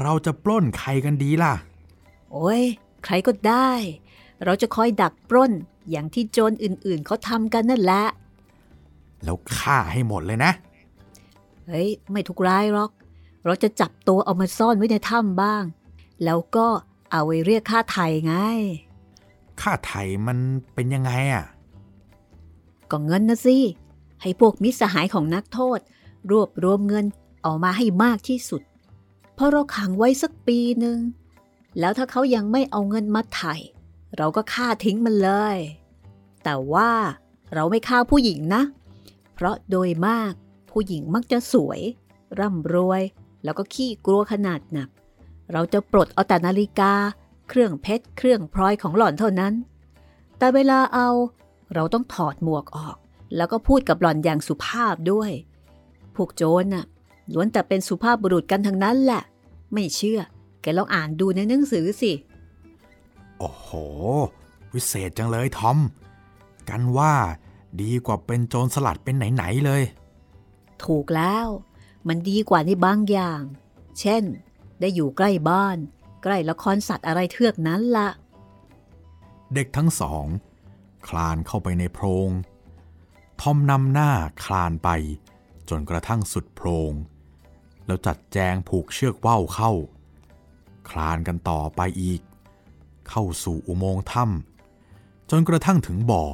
[0.00, 1.54] เราจะปล้นใครกันดีล่ะ
[2.32, 2.62] โอ้ย
[3.04, 3.70] ใครก็ได้
[4.44, 5.52] เราจะคอยดักปล้น
[5.90, 8.04] อย่างที่โจรอื่นๆเขาทำกันนั่นแหละ
[9.24, 10.52] แล้วฆ่าให้หมดเลยนะ
[11.66, 12.90] เฮ้ย ไม่ทุกร้ายหรอก
[13.44, 15.64] เราจะจับตัวเอามาซ่อนไว้ในถ้ำบ้าง
[16.24, 16.66] แล้วก็
[17.10, 18.34] เอาไว้เรียกค่าไถ่ไง
[19.60, 20.38] ค่าไถ่มัน
[20.74, 21.44] เป็นยังไงอะ
[22.90, 23.56] ก็เงินนะสิ
[24.22, 25.78] ให้พวกมิตรสหายของนักโทษ
[26.30, 27.04] รวบรวมเงิน
[27.42, 28.62] เอามาให้มากที่สุด
[29.34, 30.98] เพราะเราขังไว้สักปีหนึ่ง
[31.78, 33.54] แล้วถ้าเขายังไม่เอาเงินมาไถ่
[34.18, 35.58] เราก็ฆ่าทิ้งมันเลย
[36.44, 36.90] แต่ว่า
[37.54, 38.62] เราไม่ฆ่าผู้หญิงนะ
[39.34, 40.32] เพราะโดยมาก
[40.70, 41.80] ผู้หญิงมักจะสวย
[42.38, 43.02] ร่ำรวย
[43.44, 44.88] แล้วก็ขี้กลัวขนาดหนัก
[45.52, 46.92] เราจะปลดเอาแต่นาฬิกา
[47.48, 49.54] เครื่องเพชร เครื่องพลอยของหล่อนเท่านั้น
[50.38, 51.08] แต่เวลาเอา
[51.74, 52.96] เราต้องถอดหมวกออก
[53.36, 55.30] แล้วก็พูดกับหล่อนอย่างสุภาพด้วย
[56.14, 56.84] พวกโจรน่ะ
[57.32, 59.22] ล้วนแต่เป็นสุภาพบุรุษกันทั้งนั้นแหละ
[59.72, 60.20] ไม่เชื่อ
[60.62, 62.12] แกลองอ่านดูในหนังสือสิ
[63.38, 63.68] โอ้โห
[64.74, 65.78] วิเศษจังเลยทอม
[66.68, 67.14] กันว่า
[67.82, 69.82] ดีกว่าเป็นโจรสลัดเป็นไหน ๆ เลย
[70.84, 71.46] ถูกแล้ว
[72.08, 73.42] มันดีกว่าในบางอย่าง
[74.00, 74.22] เช่น
[74.80, 75.78] ได้อยู่ใกล้บ้าน
[76.22, 78.08] ใกล้ละครสัตว์อะไรเทือกนั้นละ
[79.54, 80.26] เด็กทั้งสอง
[81.08, 82.30] คลานเข้าไปในโพรง
[83.40, 84.10] ทอมนำหน้า
[84.44, 84.88] คลานไป
[85.68, 86.92] จนกระทั่งสุดโพรง
[87.86, 89.72] แล้วจัดแจงผูกเชือกว่าวเข้า
[90.90, 92.20] คลานกันต่อไปอีก
[93.08, 96.24] เข้าสู่อุโมงค์ถ้ำจนกระทั่งถึงบ่อ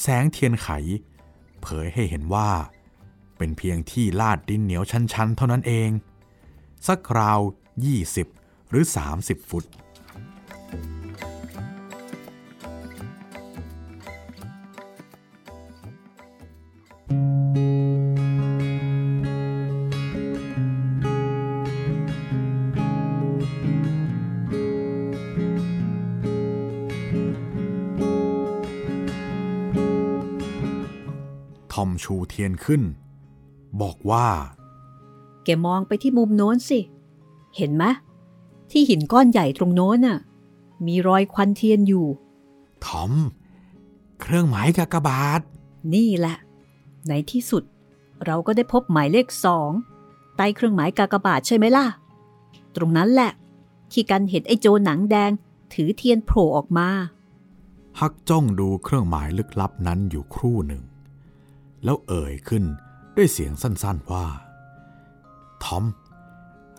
[0.00, 0.68] แสงเทียนไข
[1.62, 2.50] เผยให้เห็นว่า
[3.36, 5.90] เป็นเพียงที่ลาดดินเหนียวชันๆ เท่านั้นเอง
[6.86, 7.40] สักคราว
[8.06, 8.84] 20 หรือ
[9.16, 9.64] 30 ฟุต
[31.80, 32.82] อมชูเทียนขึ้น
[33.82, 34.26] บอกว่า
[35.44, 36.80] แกมองไปที่มุมโน้นสิ
[37.56, 37.84] เห็นไหม
[38.70, 40.18] ที่หินก้อนใหญ่ตรงโน้นน่ะ
[40.86, 42.06] มีรอยควันเทียนอยู่
[42.84, 43.12] ทอม
[44.20, 45.40] เครื่องหมายกากบาท
[45.94, 46.36] นี่แหละ
[47.08, 47.62] ในที่สุด
[48.24, 49.70] เราก็ได้พบหมายเลขสอง
[50.36, 51.86] ใต้เครื่องหมายกากบาทใช่ไหมล่ะ
[52.76, 53.32] ตรงนั้นแหละ
[53.92, 55.30] ที่กันเห็นไอ้โจรหนังแดง
[55.74, 56.88] ถือเทียนโผล่ออกมา
[58.00, 60.82] ฮักจ้องดูเครื่องหมายลึกลับนั้นอยู่ครู่หนึ่ง
[61.84, 62.64] แล้วเอ่ยขึ้น
[63.16, 64.26] ด้วยเสียงสั้นๆว่า
[65.64, 65.84] ทอม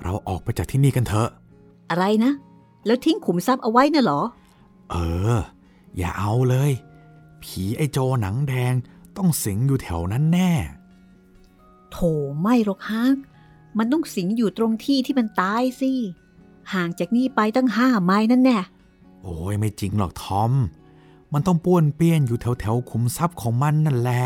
[0.04, 1.30] เราออกไปจากที่นี่กันเถอะ
[1.90, 2.32] อะไรนะ
[2.86, 4.22] แล้วทิ้งขุมทรัพย์เอาไว้น่ะเหรอ
[4.92, 4.96] เอ
[5.36, 5.38] อ
[5.98, 6.72] อย่าเอาเลย
[7.44, 8.74] ผีไอโจหนังแดง
[9.18, 10.52] ต้องสิงอยู่แถวนั้นแน่
[11.92, 11.98] โถ
[12.42, 13.18] ไม่หรอกฮัก
[13.78, 15.92] มันต้องสิงอยู่ตรงที่ที่มันตายสิ
[16.74, 18.58] ห่างจากนี่ไปตั้งห้าไม้นั่นแน่
[19.24, 20.52] โอ้ยไม่จริงหรอกทอม
[21.34, 24.24] มันต้องป้วนเปี้ยนอยู่แถวแถวๆขุมทรัพย์ของมันนั่นแหละ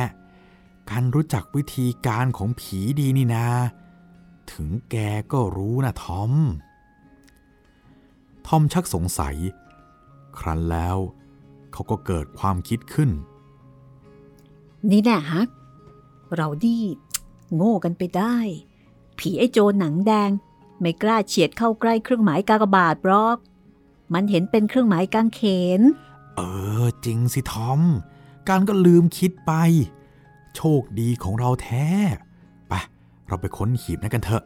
[0.90, 3.48] การรู้จักวิธีการของผีดีนี่นา
[4.52, 4.96] ถึงแก
[5.32, 6.32] ก็รู้นะทอม
[8.48, 9.36] ทอมชักสงสัย
[10.38, 10.98] ครั้นแล้ว
[11.72, 13.10] เขาก็เกิดความคิดขึ้น
[14.90, 15.50] นี่แน่ฮัก
[16.36, 16.80] เราดี
[17.56, 18.36] โง่กันไปได้
[19.20, 20.32] ผีไอ้โจรหนังแดง
[20.80, 23.38] ไม่กล้าเฉียดเข้าใกล้เครื่องหมายกากบาทหรอก
[24.14, 25.42] มันเห็นเป็นเครื่องหมายกางเข
[25.80, 25.82] น
[26.36, 26.42] เอ
[26.84, 27.82] อจริงสิทอม
[28.50, 29.52] การก็ลืมคิดไป
[30.56, 31.88] โชคดีของเราแท้
[32.70, 32.74] ไป
[33.28, 34.44] เราไปค้นหีบนั้นกันเถอะ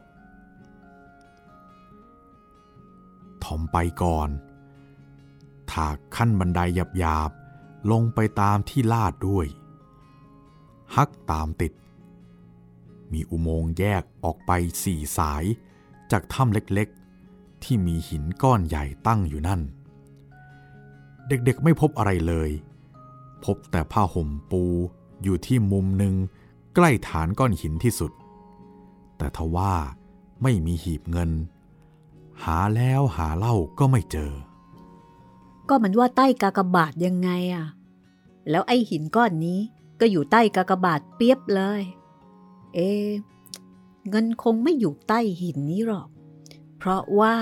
[3.44, 4.30] ทอมไปก่อน
[5.72, 6.60] ถากขั้นบันได
[6.98, 9.46] หยาบๆ ลงไปตามที่ลาดด้วย
[10.96, 11.74] ฮักตามติด
[13.12, 14.52] มีอุโมงค์แยกออกไป
[14.84, 15.44] สี่สาย
[16.12, 19.62] จากถ้ำเล็กๆ ที่มีหินก้อนใหญ่ตั้งอยู่นั่น
[21.28, 22.50] เด็กๆไม่พบอะไรเลย
[23.46, 24.64] พบแต่ผ้าห่มปู
[25.24, 26.14] อยู่ที่มุมหนึ่ง
[26.76, 28.12] ใกล้ฐานก้อนหินที่สุด
[29.18, 29.74] แต่ทว่า
[30.44, 31.32] ไม่มีหีบเงิน
[32.44, 34.32] หาแล้วหาเล่าก็ไม่เจอ
[35.70, 37.66] ก็มันว่าใต้กากบาทยังไงอะ
[38.50, 39.60] แล้วไอ้หินก้อนนี้
[40.00, 41.82] ก็อยู่ใต้กากบาทเปียบเลย
[42.74, 42.80] เอ
[44.10, 46.08] เงินคงไม่อยู่ใต้หินนี้หรอก
[46.78, 47.36] เพราะว่า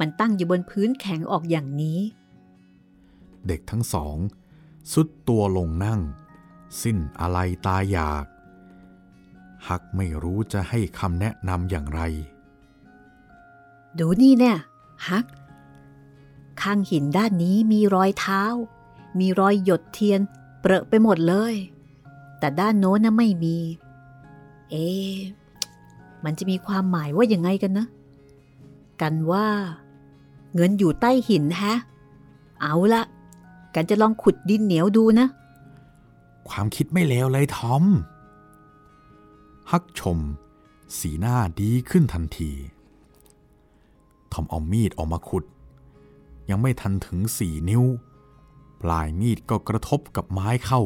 [0.00, 2.00] มันตั้งอยู่บนพื้นแข็งออกอย่างนี้
[3.46, 4.16] เด็กทั้งสอง
[4.92, 6.00] สุดตัวลงนั่ง
[6.82, 8.24] สิ้นอะไรตายอยาก
[9.68, 12.00] ฮักไม่รู้จะให้คำแนะนำอย่างไร
[13.98, 14.56] ดูนี่เนี่ย
[15.08, 15.26] ฮัก
[16.62, 18.42] ข้างหินด้านนี้มีรอยเท้า
[19.18, 20.20] มีรอยหยดเทียน
[20.60, 21.54] เปรอะไปหมดเลย
[22.38, 23.56] แต่ด้านโน้นน่ะไม่มี
[24.70, 25.16] เอ๊ะ
[26.24, 27.86] มันจะมีความหมายว่ายังไงกันนะ
[29.02, 29.46] กันว่า
[30.54, 31.74] เงินอยู่ใต้หินฮะ
[32.60, 33.02] เอาละ
[33.74, 35.26] กันจะลองขุดดินเหนียวดูนะ
[36.48, 37.84] ความคิดไม่เลวเลยทอม
[39.70, 40.18] ฮักชม
[40.98, 42.52] สีหน้าดีขึ้นทันที
[44.32, 45.44] ทอมเอามีดออกมาขุด
[46.50, 47.84] ยังไม่ทันถึงสี่นิ้ว
[48.80, 50.82] ปลายมีดก็กระทบกับไม้เข้า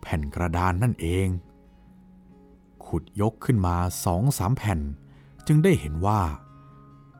[0.00, 1.28] แผ่นกระดานนั่นเอง
[2.86, 4.80] ขุดยกขึ้นมาสองสามแผ่น
[5.46, 6.20] จึงได้เห็นว่า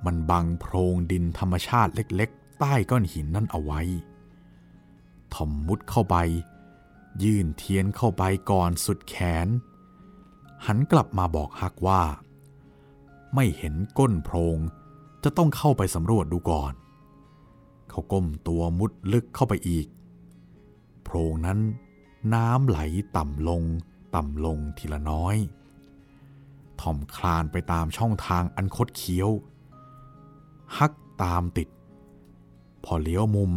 [0.04, 3.80] มันบังโพรงดินธรรมชาติเล็ก ๆ ใต้ก้อนหินนั่นเอาไว้
[5.34, 6.16] ทอมมุดเข้าไป
[7.22, 9.48] ยื่นเทียนเข้าไปก่อนสุดแขน
[10.66, 12.02] หันกลับมาบอกฮักว่า
[13.34, 14.58] ไม่เห็นก้นโพรง
[15.24, 16.72] จะต้องเข้าไปสำรวจดูก่อน
[17.90, 19.86] เขาก้มตัวมุดลึกเข้าไปอีก
[21.04, 21.58] โพรงนั้น
[22.34, 22.78] น้ำไหล
[23.16, 23.62] ต่ำลง
[24.14, 25.36] ต่ำลงทีละน้อย
[26.80, 29.30] ทอมคลานไปตามช่องทางอันคดเคี้ยว
[30.78, 31.68] ฮักตามติด
[32.84, 33.52] พอเลี้ยวมุม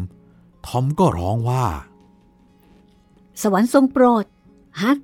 [0.67, 1.65] ทอมก็ร้องว่า
[3.41, 4.25] สวรรค์ทรงโปรด
[4.81, 4.97] ฮัก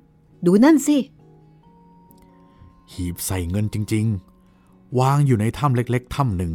[0.44, 0.98] ดูนั่นสิ
[2.92, 4.06] หีบใส่เงินจริง
[4.52, 6.54] ๆ วางอยู่ในถ้ำเล็ก ๆ ถ้ำหนึ่ง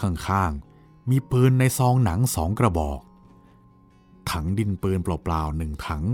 [0.00, 3.00] ข้างๆ มีปืนในซองหนังสองกระบอก
[4.30, 6.04] ถังดินปืนเปล่าๆหนึ่งถัง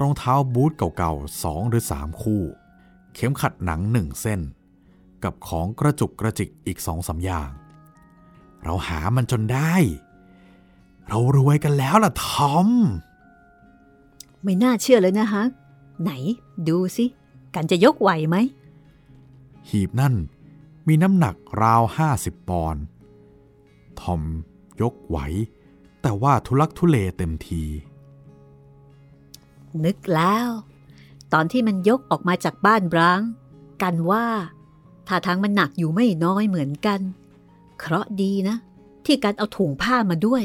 [0.00, 2.42] รองเท้าบูทเก่าๆสองหรือสามคู่
[3.14, 4.40] เข็มขัดหนังหนึ่งเส้น
[5.24, 7.50] กับของกระจุกกระจิกอีกสองสาอย่าง
[8.62, 9.74] เราหามันจนได้
[11.08, 12.68] เรารวยกันแล้วล่ะทอม
[14.42, 15.50] ไม่น่าเชื่อเลยนะฮัก
[16.02, 16.10] ไหน
[16.68, 17.04] ดูสิ
[17.54, 18.36] กันจะยกไหวไหม
[19.68, 20.14] หีบนั่น
[20.88, 22.82] มีน้ำหนักราวห้าสิบปอนด์
[24.00, 24.22] ทอม
[24.80, 25.18] ยกไหว
[26.02, 27.62] แต่ว่าทุลักทุเลเต็มที
[29.84, 30.48] นึกแล้ว
[31.32, 33.20] ตอนที่มันยกออกมาจากบ้านร้าง
[33.82, 34.26] กันว่า
[35.06, 37.00] ท่าทางมันหนักอยู่ไม่น้อยเหมือนกัน
[37.78, 38.56] เคราะห์ดีนะ
[39.04, 40.44] ที่กันเอาถุงผ้ามาด้วย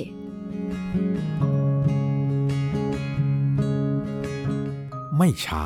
[5.18, 5.66] ไม่ช้า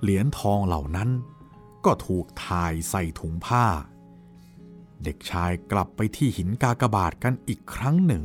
[0.00, 1.08] เหรียญทองเหล่านั้น
[1.84, 3.64] ก็ถูกถ่ายใส่ถุงผ้า
[5.04, 8.24] เด็กชายกลับไปที่หินกากบาทกันอีกครั้งหนึ่ง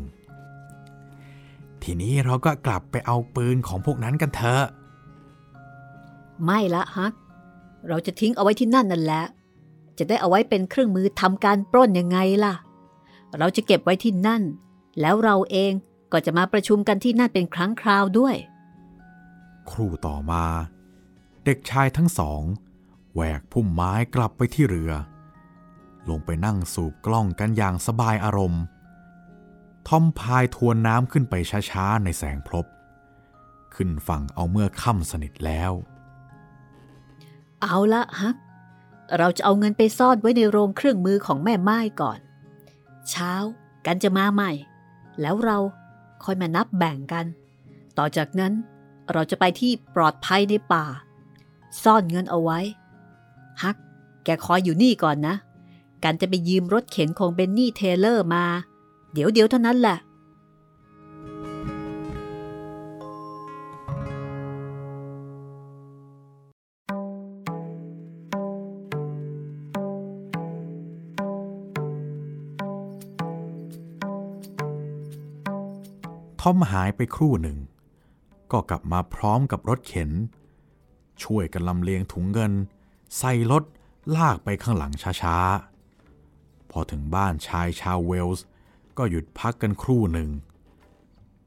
[1.83, 4.63] ทีนี้เราก็กลับไปเอาปืนของพวกนั้นกันเถอะ
[6.45, 7.13] ไม่ละฮัก
[7.87, 9.23] เราจะทิ้งเอาไว้ที่นั่นนั่นแหละ
[9.97, 12.53] จะได้เอาไว้เป็นเครื่องมือทำการปล้นยังไงล่ะ
[13.39, 14.41] เราจะเก็บไว้ที่นั่น
[15.01, 15.71] แล้วเราเอง
[16.11, 18.35] ก็จะมาประชุมกันที่นั่นเป็นครั้งคราวด้วย
[19.71, 20.45] ครู่ต่อมา
[21.45, 22.41] เด็กชายทั้งสอง
[23.13, 24.91] แหวกพุ่มไม้กลับไปที่เรือ
[26.09, 28.63] ลงไปนั่งสูบกล้องกันอย่างสบายอารมณ์
[29.87, 31.33] ทอมพายทวนน้ำขึ้นไป
[31.71, 32.65] ช้าๆในแสงพลบ
[33.73, 35.71] ขึ้นฝั่งเอาเมื่อค่ำสนิทแล้ว
[37.61, 38.35] เอาละฮัก
[39.17, 42.19] เราจะเอาเงินไปซ่อนไว้ในโรงเครื่องมือของแม่ไม้ก่อน
[43.09, 43.33] เช้า
[43.85, 44.51] กันจะมาใหม่
[45.21, 45.57] แล้วเรา
[46.23, 47.25] ค่อยมานับแบ่งกัน
[47.97, 48.53] ต่อจากนั้น
[49.11, 50.85] เราจะไปที่ปลอดภัยในป่า
[51.83, 52.59] ซ่อนเงินเอาไว้
[53.61, 53.75] ฮัก
[54.23, 55.35] แกคอยอยู่นี่ก่อนนะ
[56.03, 58.45] กันจะไปยืมรถเข็นของเบนนี่เทเลอร์มา
[59.13, 59.97] เดี๋ยวเดี๋ยวเท่านั้นแหละ
[76.41, 77.57] ทอมหายไปครู่หนึ่ง
[78.53, 80.11] ก็กลับมาพร้อมกับรถเข็น
[81.23, 82.53] ช่วยกันลำเลียงถุงเงิน
[83.17, 83.63] ใส่รถ
[84.15, 88.45] ลากไปข้างหลังช้าๆ พอถึงบ้านชายชาวเวลส์
[88.97, 90.29] ก็หยุดพักกันครู่หนึ่ง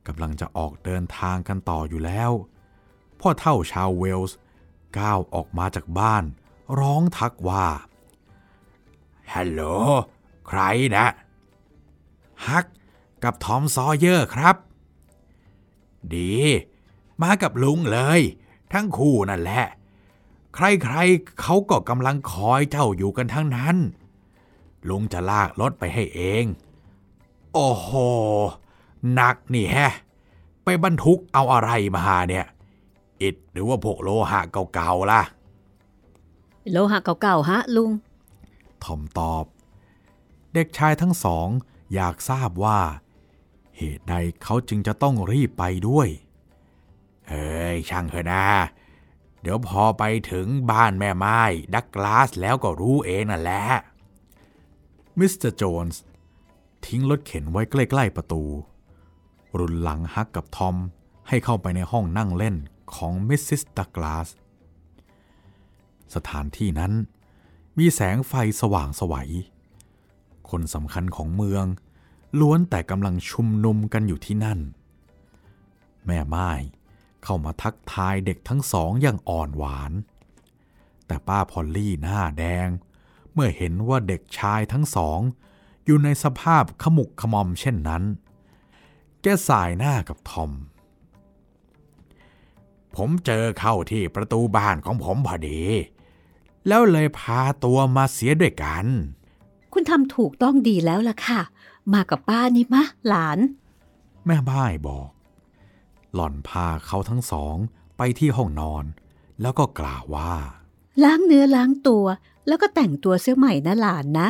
[0.07, 2.31] กำลังจะออกเดินทางกันต่ออยู่แล้ว
[3.21, 4.37] พ่อเฒ่าชาวเวลส์
[4.99, 6.25] ก้าวออกมาจากบ้าน
[6.79, 7.67] ร้องทักว่า
[9.33, 9.63] ฮัลโหล
[10.49, 10.61] ใคร
[10.97, 11.07] นะ
[12.49, 12.65] ฮัก
[13.25, 14.57] กับทอมซอเยอร์ครับ
[16.15, 16.35] ดี
[17.23, 18.21] มากับลุงเลย
[18.73, 19.65] ทั้งคู่นั่นแหละ
[20.55, 23.77] ใครๆเขาก็กำลังคอยเจ้าอยู่กันทั้งนั้น
[24.89, 26.45] ลุงจะลากรถไปให้เอง
[27.53, 27.91] โอ้โห
[29.15, 29.93] หนักนี่แฮะ
[30.65, 32.47] ไปบรรทุกเอาอะไรมาเนี่ย
[33.23, 34.41] อิดหรือว่าพวกโลหะ
[34.75, 35.23] เก่าๆล่ะ
[36.71, 37.91] โลหะเก่าๆฮะลุง
[38.85, 39.45] ทอมตอบ
[40.53, 41.49] เด็กชายทั้งสอง
[41.95, 42.81] อยากทราบว่า
[43.77, 46.09] เหตุใดเขาจึงจะต้องรีบไปด้วย
[47.29, 48.45] เอ้ยช่างเถอะนะ
[49.41, 51.41] เดี๋ยวพอไปถึงบ้านแม่ม่าย
[51.75, 53.65] ดักกลาสแล้วก็รู้เองนั่นแหละ
[55.19, 56.03] มิสเตอร์โจนส์
[56.87, 58.43] ทิ้งรถเข็นไว้ใกล้ ๆ ประตู
[59.59, 60.77] รุนหลังฮักกับทอม
[61.29, 62.57] ให้เข้าไปในห้องนั่งเล่น
[62.95, 64.29] ของมิสซิสดักกลาส
[66.15, 66.93] สถานที่นั้น
[67.79, 69.31] มีแสงไฟสว่างไสว
[70.51, 71.65] คนสำคัญของเมือง
[72.41, 74.59] ล้วนแต่กำลังชุมนุมกันอยู่ที่นั่น
[76.07, 76.51] แม่ไม้
[77.27, 79.93] เข้ามาทักทายเด็กทั้งสองอย่างอ่อนหวาน
[81.07, 82.69] แต่ป้าพอลลี่หน้าแดง
[83.33, 85.21] เมื่อเห็นว่าเด็กชายทั้งสอง
[85.85, 88.03] อยู่ในสภาพขมุกขมอมเช่นนั้น
[89.23, 90.51] แกสายหน้ากับทอม
[92.97, 95.61] ผมเจอเข้าที่ประตูบ้านของผมพอดี
[96.69, 98.87] แล้วเลยพาตัวมาเสียด้วยกัน
[99.73, 101.41] คุณทำถูกต้องดีแล้วล่ะค่ะ
[101.93, 103.39] มากับป้านี่มะหลาน
[104.27, 105.09] แม่บ้ายบอก
[106.17, 107.57] หล่อนพาเขาทั้งสอง
[107.97, 108.85] ไปที่ห้องนอน
[109.43, 110.35] แล้วก็กล่าวว่า
[111.05, 112.05] ล้างเนื้อล้างตัว
[112.47, 114.29] แล้วก็แต่งตัวเสื้อใหม่นะหลานนะ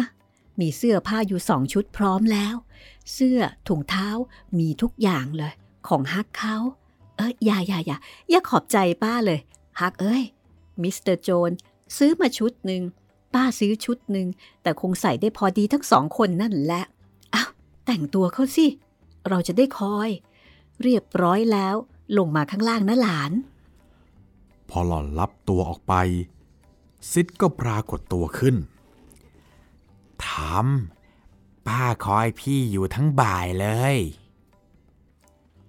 [0.61, 2.55] มีเสื้อผ้าอยู่สองชุดพร้อมแล้ว
[3.13, 4.09] เสื้อถุงเท้า
[4.59, 5.53] มีทุกอย่างเลย
[5.89, 6.57] ของฮักเขา
[7.17, 7.97] เอ้ยอย่าอย่าอย่า
[8.31, 9.39] อย่าขอบใจป้าเลย
[9.81, 10.23] ฮักเอ้ย
[10.83, 11.51] มิสเตอร์โจน
[11.97, 12.83] ซื้อมาชุดหนึ่ง
[13.35, 14.27] ป้าซื้อชุดหนึ่ง
[14.63, 16.85] แต่คงใส่ได้พอดีทั้งสองคนนั่นแหละ
[17.35, 17.51] อ้าว
[17.87, 18.67] แต่งตัวเขาสิ
[19.29, 20.11] เราจะได้คอย
[20.83, 21.77] เรียบร้อยแล้ว
[22.19, 23.33] ลงมาข้างล่างนะหลาน
[24.71, 25.95] พอหล่อนรับตัวออกไป
[27.11, 28.57] ซิดก็ปรากฏตัวขึ้น
[30.25, 30.67] ถาม
[31.67, 33.97] ป้าคอยพี่อยู่ทั้งบ่ายเลย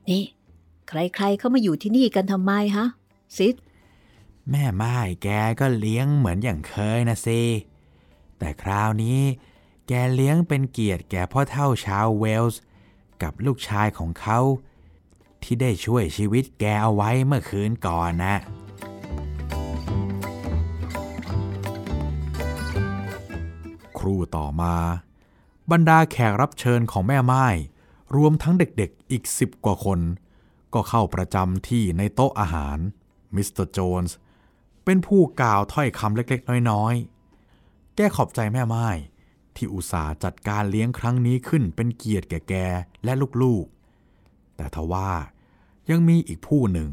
[0.09, 0.23] นี่
[0.87, 2.87] ใครๆเข้ามาอยู่ที่นี่กันทำไมฮะ
[3.37, 3.55] ซิด
[4.49, 5.27] แม่ไม้แก
[5.59, 7.41] ก็เลี้ยงเหมือนอย่างเคยนะสิ
[8.37, 9.19] แต่คราวนี้
[9.87, 12.61] แกเลี้ยงเป็นเกียรติแก่พ่อเท่าชาวเวลส์
[13.23, 14.39] กับลูกชายของเขา
[15.47, 18.35] ที่ได้ช่วยชีวิตแกเอาไว้เมื่อคืนก่อนนะ
[23.97, 24.75] ครูต่อมา
[25.71, 27.45] บรรดาแขกรับเชิญของแม่ไม้
[28.15, 29.99] รวมทั้งเด็กๆอีกสิบกว่าคน
[30.73, 32.77] ก็เข้าประจำที่ในโต๊ะอาหาร
[33.35, 34.15] มิสเตอร์โจนส์
[34.85, 38.87] เป็นผู้กล่าวถ้อยคำเล็กๆ น้อยๆ แกขอบใจแม่ไม้
[39.55, 42.53] ที่อุตส่าห์จัดการเลี้ยงครั้งนี้ขึ้นเป็นเกียรติแก่แก
[43.03, 45.09] และลูกๆ แต่ทว่า
[45.89, 46.89] ยังมีอีกผู้หนึ่ง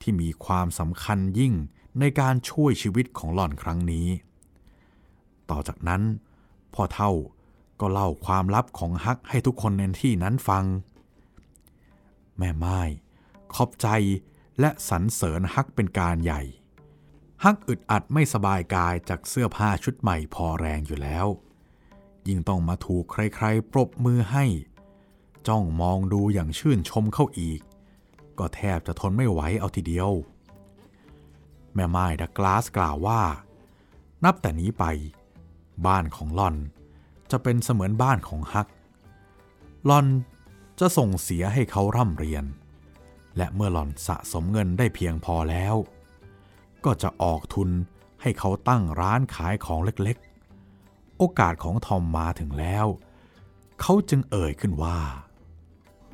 [0.00, 1.54] ที่มีความสำคัญยิ่ง
[2.00, 4.08] ในการช่วยชีวิตของหล่อนครั้งนี้
[5.50, 6.02] ต่อจากนั้น
[6.74, 7.10] พ่อเท่า
[7.80, 10.64] ก็เล่าความลับของฮักให้ทุกคนในที่นั้นฟัง
[12.38, 12.80] แม่ไม้
[13.54, 13.88] ขอบใจ
[14.60, 16.42] และสรรเสริญฮักเป็นการใหญ่
[17.44, 21.26] ฮักอึดอัดไม่สบายกายจากเสื้อผ้าชุดใหม่พอแรงอยู่แล้ว
[22.28, 24.44] ยิ่งต้องมาถูกใครๆ ปรบมือให้
[25.48, 27.60] จ้องมองดูอย่างชื่นชมเข้าอีก
[28.38, 30.10] ก็แทบจะทนไม่ไหวเอาทีเดียว
[31.74, 33.22] แม่ไม้ดักกลาสกล่าวว่า
[34.24, 34.84] นับแต่นี้ไป
[35.86, 36.56] บ้านของลอน
[37.30, 38.68] จะเป็นเสมือนบ้านของฮัก
[39.88, 40.06] ลอน
[40.80, 42.44] จะส่งเสียให้เขาร่ำเรียน
[43.36, 45.74] และเมื่อหลอนสะสมเงินได้เพียงพอแล้ว
[46.84, 47.70] ก็จะออกทุน
[48.22, 52.86] ให้เขาตั้งร้านขายของเล็กๆ โอกาสของทอมมาถึงแล้ว
[53.80, 54.98] เขาจึงเอ่ยขึ้นว่า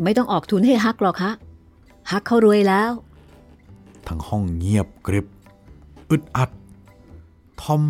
[0.03, 1.33] ไม่ต้องออกทุนให้ฮักหรอกฮะ
[2.11, 2.91] ฮักเขารวยแล้ว
[4.09, 5.27] ทั้งห้องเงียบกริบ
[6.11, 6.51] อึดอัด
[7.63, 7.83] ทอม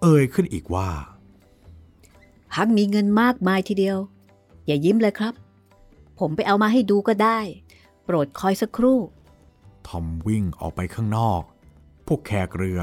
[0.00, 0.88] เอ่ยขึ้นอีกว่า
[2.56, 3.98] ฮักมีเงินมากมายทีเดียว
[4.66, 5.34] อย่ายิ้มเลยครับ
[6.18, 7.38] ผมไปเอามาให้ดูก็ได้
[8.04, 8.98] โปรดคอยสักครู่
[9.86, 11.42] ทอมวิ่งออกไปข้างนอก
[12.06, 12.80] พวกแขกเรือ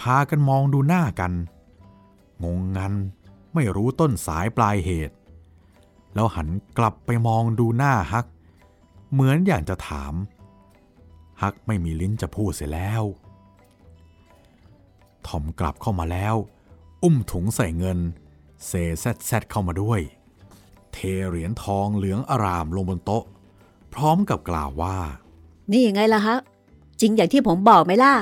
[0.00, 1.32] พากันมองดูหน้ากัน
[2.44, 2.94] งงงัน
[3.54, 5.14] ไม่รู้ต้นสายปลายเหตุ
[6.14, 6.48] แล้วหัน
[6.78, 8.26] กลับไปมองดูหน้าฮัก
[9.12, 10.14] เหมือนอย่างจะถาม
[11.42, 13.02] ฮักไม่มีลิ้นจะพูดเสียแล้ว
[15.26, 16.34] ทอมกลับเข้ามาแล้ว
[17.02, 17.98] อุ้มถุงใส่เงิน
[18.66, 20.00] เซแซดแซดเข้ามาด้วย
[20.92, 20.98] เท
[21.28, 23.24] เหรียญทองเหลืองอารามลงบนโต๊ะ
[23.94, 24.96] พร้อมกับกล่าวว่า
[25.70, 26.38] นี่ยังไงล่ะฮะ
[27.00, 28.14] จริงอย่างที่ผมบอกไหมล่ะ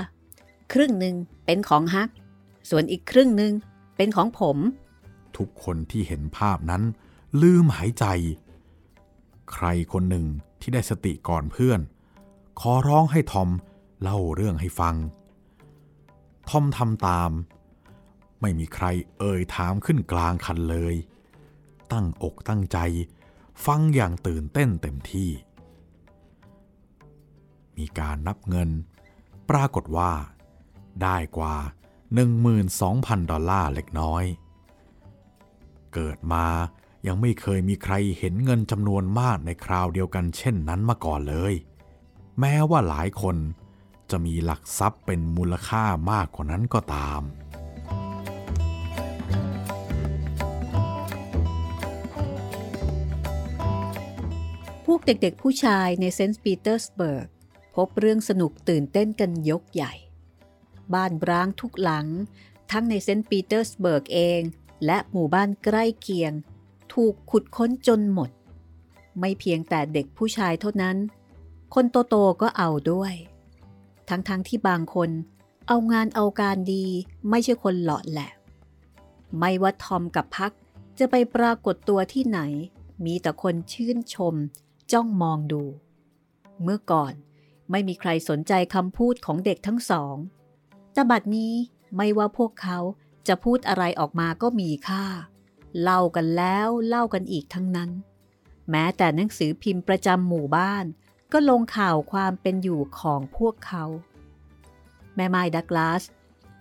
[0.73, 1.15] ครึ่งหนึ่ง
[1.45, 2.09] เป็นของฮัก
[2.71, 3.53] ส่วนอีกครึ่งหนึ่ง
[3.97, 4.57] เป็นของผม
[5.37, 6.83] ทุกคนที่เห็นภาพนั้น
[7.43, 8.05] ลืมหายใจ
[9.53, 10.27] ใครคนหนึ่ง
[10.69, 11.81] ที่ได้สติก่อนเพื่อน
[12.61, 13.51] ขอร้องให้ทอม
[14.03, 14.95] เล่าเรื่องให้ฟัง
[16.49, 17.31] ทอมทำตาม
[18.41, 18.87] ไม่มีใคร
[19.19, 20.95] เอ่ยถามขึ้นกลางคันเลย
[21.93, 22.79] ตั้งอกตั้งใจ
[23.67, 25.31] ฟังอย่างตื่นเต้นเต็มที่
[27.77, 28.71] มีการนับเงิน
[29.51, 30.13] ปรากฏว่า
[31.03, 31.57] ได้กว่า
[32.43, 34.25] 12,000 ดอลลาร์เล็กน้อย
[35.95, 36.47] เกิดมา
[37.07, 41.55] ยังไม่เคยมีใครเห็นเงินจำนวนมากในคราวเดียวกันเช่นนั้นมาก่อนเลย
[42.41, 43.37] แม้ว่าหลายคน
[44.11, 47.23] จะมีหลักทรัพย์เป็นมูลค่ามากกว่านั้นก็ตาม
[54.85, 57.29] พวกเด็กๆผู้ชายในเซนต์ปีเตอร์สเบิร์ก
[57.77, 59.93] พบเรื่องสนุกตื่นเต้นกันยกใหญ่
[60.95, 62.07] บ้านร้างทุกหลัง
[62.71, 64.41] ทั้งในเซนต์ปีเตอร์สเบิร์กเอง
[64.85, 66.33] และหมู่บ้านใกล้เคียง
[66.97, 68.31] ถูกขุดค้นจนหมด
[69.21, 70.97] ไม่เพียงแต่เด็กผู้ชายเท่านั้น
[71.75, 73.15] คนโตๆก็เอาด้วย
[74.09, 75.11] ทั้งๆที่บางคน
[75.69, 76.85] เอางานเอาการดี
[77.31, 78.31] ไม่ใช่คนเหลาะแหละ
[79.39, 80.53] ไม่ว่าทอมกับฮัก
[80.99, 82.41] จะไปปรากฏตัวที่ไหน
[83.05, 84.35] มีแต่คนชื่นชม
[84.93, 85.63] จ้องมองดู
[86.63, 87.13] เมื่อก่อน
[87.71, 90.17] ไม่มีใครสนใจคำพูดของเด็กทั้งสอง
[90.93, 91.53] แต่บัดนี้
[91.97, 92.79] ไม่ว่าพวกเขา
[93.29, 95.05] จะพูดอะไรออกมาก็มีค่า
[95.83, 97.91] เล่ากันแล้วเล่ากันอีกทั้งนั้น
[98.71, 100.85] แม้แต่หนังสือพิมพ์ประจำหมู่บ้าน
[101.33, 103.85] ก็ลงข่าวความเป็นอยู่ของพวกเขา
[105.17, 106.03] แม่ไม้ดักลาส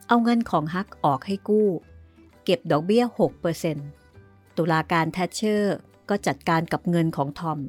[0.07, 1.69] เอาเงินของฮักออกให้กู้
[2.43, 3.03] เก็บดอกเบี้ย
[3.79, 5.75] 6%ตุลาการแทชเชอร์
[6.09, 7.59] ก็จัดการกับเงินของทอม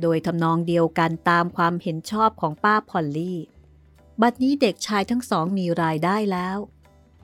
[0.00, 3.38] โดยทำนองเดียวกันตามความเห็นชอบของป้าพอลลี่
[4.20, 6.58] บัดนี้เด็กชายทั้งสองมีรายได้แล้ว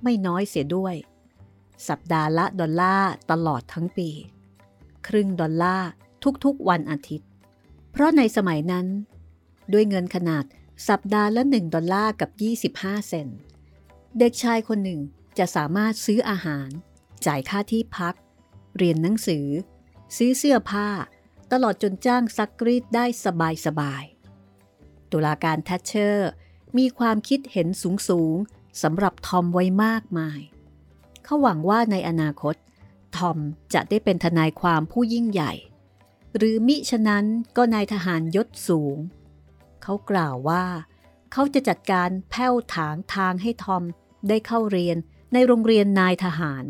[0.03, 0.95] ไม่น้อยเสียด้วย
[1.89, 4.11] สัปดาห์ละดอลลาร์ตลอดทั้งปี
[5.07, 5.91] ครึ่งดอลลาร์
[6.45, 7.28] ทุกๆวันอาทิตย์
[7.91, 8.87] เพราะในสมัยนั้น
[9.72, 10.45] ด้วยเงินขนาด
[10.89, 12.30] สัปดาห์ละ 1 ดอลลาร์กับ
[12.70, 13.29] 25 เซนต์
[14.18, 15.01] เด็กชายคนหนึ่ง
[15.39, 16.68] จะสามารถซื้ออาหาร
[17.26, 18.14] จ่ายค่าที่พัก
[18.76, 19.47] เรียนหนังสือ
[20.16, 20.89] ซื้อเสื้อผ้า
[21.53, 24.05] ตลอดจนจ้างซักกรีดได้สบายสบาย
[25.12, 26.30] ตุลาการแทชเชอร์
[26.78, 28.37] มีความคิดเห็นสูงสูง
[28.82, 30.41] สำหรับทอมไว้มากมาย
[31.25, 32.55] เขาหวังว่าในอนาคต
[33.16, 33.39] ทอม
[33.75, 35.53] จะได้เป็นทนายความผู้ยิ่งใหญ่
[36.37, 37.25] หรือมิฉะนั้น
[37.57, 38.97] ก็นายทหารยศสูง
[39.83, 40.64] เขากล่าวว่า
[41.33, 43.83] เขาจะจัดการแผ้วถางทางให้ทอม
[44.29, 44.97] ได้เข้าเรียน
[45.33, 46.64] ในโรงเรียนนายทหาร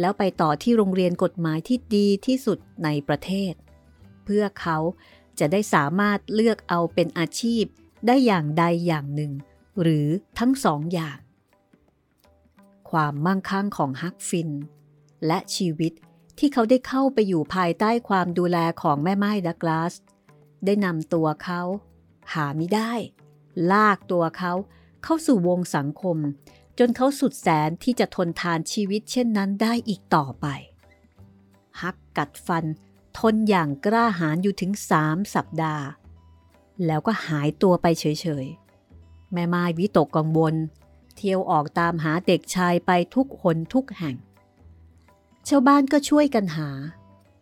[0.00, 3.52] แล้วไปต่อที่โรงเรียนกฎหมายที่ดีที่สุดในประเทศ
[4.24, 4.78] เพื่อเขา
[5.38, 7.64] จะได้สามารถเลือกเอาเป็นอาชีพ
[8.06, 9.32] ได้อย่างใดอย่างหนึ่ง
[9.80, 10.06] หรือ
[10.38, 11.18] ทั้งสองอย่าง
[12.90, 14.50] ความมั่งคั่งของฮักฟิน
[15.26, 15.92] และชีวิต
[16.38, 19.94] ที่เขาได้เข้าไปอยู่ภายใต้ความดูแลของแม่ไม้ดักลาส
[20.64, 21.62] ได้นำตัวเขา
[22.32, 22.92] หาไม่ได้
[23.72, 24.52] ลากตัวเขา
[25.04, 26.16] เข้าสู่วงสังคม
[26.78, 30.46] จนเขาสุดแสนที่จะทนทานชีวิตเช่นนั้นได้อีกต่อไป
[31.80, 32.64] ฮักกัดฟัน
[33.18, 35.84] ทนอย่างกล้าหาญอยู่ถึงสามสัปดาห์
[36.86, 38.04] แล้วก็หายตัวไปเฉ
[38.44, 40.54] ยๆ แม่ไม้วิตกกังวล
[41.18, 44.16] เที่ยวออกตามหาเด็กชายไปทุกคนทุกแห่ง
[45.48, 46.70] ชาวบ้านก็ช่วยกันหา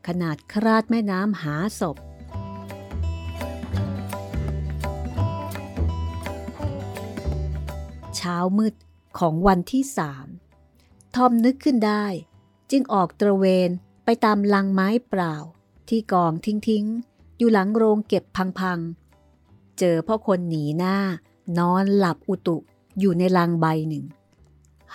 [0.06, 1.96] ขนาดคราดแม่น้ำหาศพ
[8.16, 8.74] เช้ามืด
[9.18, 10.26] ของวันที่สาม
[11.14, 12.06] ทอมนึกขึ้นได้
[12.70, 13.70] จึงออกตระเวน
[14.04, 15.34] ไปตามลังไม้เปล่า
[15.88, 18.24] ที่กองทิ้งๆ อยู่หลังโรงเก็บ
[18.58, 20.96] พังๆ เจอพ่อคนหนีหน้า
[21.58, 22.56] นอนหลับอุตุ
[22.98, 24.04] อยู่ในลังใบหนึ่ง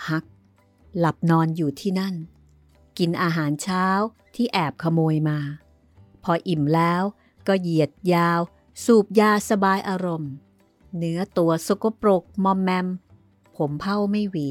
[0.06, 0.24] ฮัก
[0.98, 2.14] หลับนอนอยู่ที่นั่น
[2.98, 3.86] กินอาหารเช้า
[4.34, 5.38] ที่แอบขโมยมา
[6.22, 7.02] พออิ่มแล้ว
[7.46, 8.40] ก็เหยียดยาว
[8.84, 10.32] สูบยาสบายอารมณ์
[10.96, 12.86] เนื้อตัวสกปรกมอมแมม
[13.56, 14.48] ผมเผ้าไม่หวี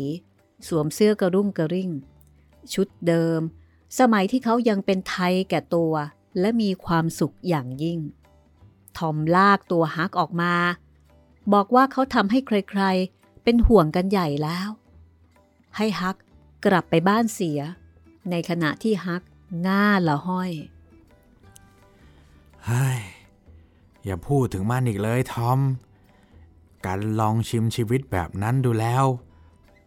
[0.67, 1.91] สวมเสื้อกระรุ่งกระริ่ง
[2.73, 3.41] ชุดเดิม
[3.99, 5.93] สมัยที่เขายังเป็นไทยแก่ตัว
[6.39, 7.99] และมีความสุขอย่างยิ่ง
[8.97, 10.53] ทอมลากตัวฮักออกมา
[11.53, 14.69] บอกว่าเขาทำให้ใครๆ เป็นห่วงกันใหญ่แล้ว
[15.77, 16.15] ให้ฮัก
[16.65, 17.59] กลับไปบ้านเสีย
[18.29, 19.21] ในขณะที่ฮัก
[19.61, 20.51] หน้าละห้อย
[22.65, 22.99] เฮ้ย
[24.05, 25.59] อย่าพูดถึงมันอีกเลยทอม
[26.85, 29.05] การลองชิมชีวิตแบบนั้นดูแล้ว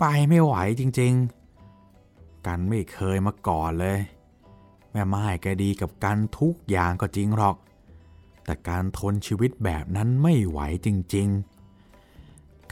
[0.01, 3.99] ไปไม่ไหวจริงๆ กันไม่เคยมาก่อนเลย
[4.93, 7.57] แม่ไม้แกดีกับกันทุกอย่างก็จริงหรอก
[8.45, 11.54] แต่การทนชีวิตแบบนั้นไม่ไหวจริงๆ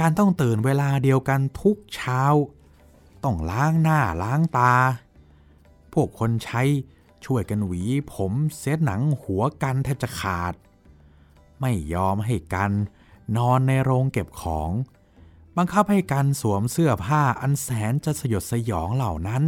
[0.00, 2.22] การต้องตื่นเวลาเดียวกันทุกเช้า
[3.24, 4.74] ต้องล้างหน้าล้างตา
[5.92, 6.62] พวกคนใช้
[7.24, 7.82] ช่วยกันหวี
[8.14, 10.54] ผมเสียหนังหัวกันแทบจะขาด
[11.60, 12.72] ไม่ยอมให้กัน
[13.36, 14.70] นอนในโรงเก็บของ
[15.56, 19.42] บังคับให้กันสวมเสื้อผ้าอันแสนจะสยดสยองเหล่านั้น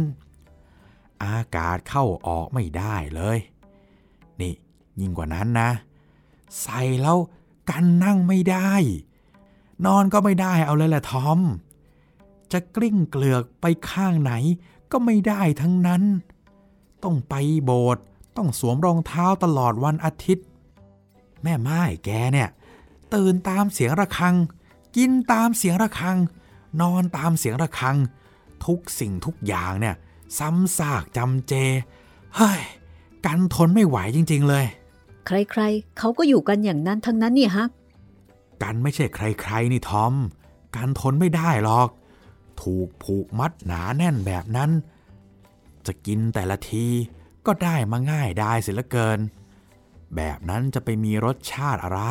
[1.23, 3.37] อากาศเข้าออกไม่ได้เลย
[4.39, 4.53] นี่
[4.99, 5.69] ยิ่งกว่านั้นนะ
[6.61, 7.17] ใส่แล้ว
[7.69, 8.73] กันนั่งไม่ได้
[9.85, 11.39] นอนก็ไม่ได้เอาเลยแหละทอม
[12.51, 14.33] จะกลิ้งเกลือกไปข้างไหน
[14.91, 16.03] ก็ไม่ได้ทั้งนั้น
[17.03, 18.03] ต้องไปโบสถ์
[18.37, 20.45] ต้องสวมรองเท้าตลอดวันอาทิตย์
[21.43, 22.49] แม่ไม้แกเนี่ย
[23.13, 24.35] ตื่นตามเสียงระฆัง
[24.95, 26.17] กินตามเสียงระฆัง
[26.81, 27.97] นอนตามเสียงระฆัง
[28.65, 29.95] ทุกสิ่งทุกอย่างเนี่ย
[30.37, 31.53] ซ้ำซากจำเจ
[32.35, 32.61] เฮ้ย
[33.25, 34.65] กันทนไม่ไหวจริง ๆ เลย
[35.25, 37.65] ใครๆเขาก็อยู่กันอย่างนั้นทั้งนั้นนี่ฮะ
[38.63, 40.13] กันไม่ใช่ใครๆนี่ทอม
[40.75, 41.89] กันทนไม่ได้หรอก
[42.61, 44.71] ถูกผูกมัดหนาแน่นแบบนั้น
[45.85, 46.87] จะกินแต่ละที
[47.45, 49.19] ก็ได้มาง่ายได้เสียเหลือเกิน
[50.15, 52.01] แบบนั้นจะไปมีรสชาติอะไร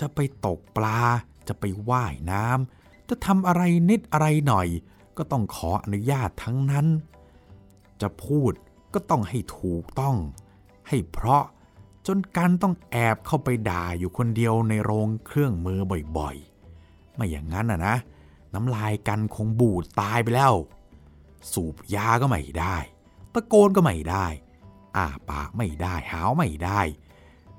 [0.00, 1.00] จะไปตกปลา
[1.48, 4.68] จะไปว่ายน้ำจะทำอะไรนิดอะไรหน่อย
[5.16, 6.86] ก็ต้องขออนุญาตทั้งนั้น
[8.00, 8.52] จะพูด
[8.94, 10.16] ก็ต้องให้ถูกต้อง
[10.88, 11.44] ให้เพราะ
[12.06, 15.80] จนกันต้องแอบเข้าไปด่าอยู่คนเดียวในโรงเครื่องมือ
[16.16, 17.96] บ่อยๆ ไม่อย่างนั้นอะนะ
[18.54, 20.54] น้ำลายกันคงบูดตายไปแล้ว
[21.52, 22.76] สูบยาก็ไม่ได้
[23.32, 24.26] ตะโกนก็ไม่ได้
[24.96, 26.80] อ้าปากไม่ได้หาวไม่ได้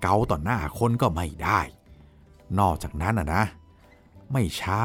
[0.02, 1.60] เกาต่อหน้าคนก็ไม่ได้
[2.60, 3.44] นอกจากนั้นอะนะ
[4.32, 4.80] ไม่ช้า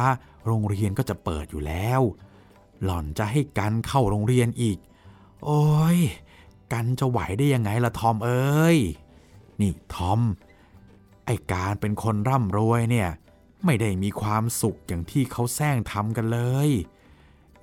[0.46, 2.00] โรงเรียนก็จะเปิดอยู่แล้ว
[2.84, 4.78] หล่อนจะให้กันเข้าโรงเรียนอีก
[5.44, 5.62] โอ้
[5.96, 5.98] ย
[6.72, 8.78] กันจะไหวได้ยังไงล่ะทอมเอ้ย
[9.60, 10.20] นี่ทอม
[11.26, 13.08] ไอการเป็นคนร่ำรวยเนี่ย
[13.64, 16.70] ไม่ได้มีความสุขอย่างที่เขาแซงทำกันเลย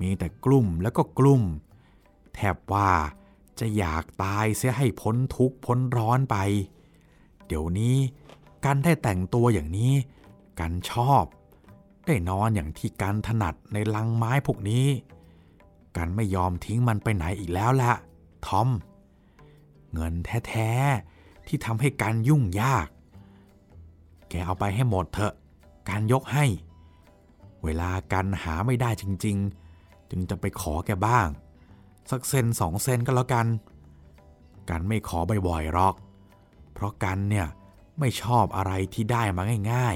[0.02, 1.44] มีแต่กลุ่มแล้วก็กลุ่ม
[2.36, 2.92] แทบว่า
[3.60, 6.38] จะอยากตายเสียให้พ้นทุกข์พ้นร้อนไป
[7.46, 7.96] เดี๋ยวนี้
[8.66, 9.94] กันได้แต่งตัวอย่างนี้
[10.60, 11.24] กันชอบ
[12.06, 14.88] ได้นอนอย่างที่กันถนัดในลังไม้พวกนี้
[15.98, 17.94] กันไม่ยอมทิ้งมันไปไหนอีกแล้วละ
[18.48, 18.70] ทอม
[19.94, 20.14] เงิน
[20.48, 21.17] แท้ๆ
[21.48, 22.88] ที่ทำให้การยุ่งยาก
[24.30, 25.34] แกเอาไปให้หมดเถอะ
[25.90, 26.46] การยกให้
[27.64, 29.38] เวลากันหาไม่ได้จริง
[29.74, 31.28] ๆ จึงจะไปขอแกบ้าง
[32.10, 33.48] สักเซนสองเซนก็แล้วกัน
[34.70, 35.96] กันไม่ขอบ่อยๆหรอก
[36.74, 37.48] เพราะกันเนี่ย
[38.00, 39.96] ไม่ชอบอะไรที่ได้มาง่าย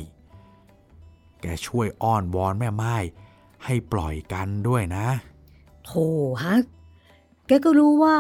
[0.72, 2.96] ๆ แกช่วยอ้อนวอนแม่ไม้
[3.66, 5.08] ให้ปล่อยกันด้วยนะ
[5.86, 6.06] โธ่
[6.44, 6.64] ฮัก
[7.48, 8.18] แกก็รู้ว่า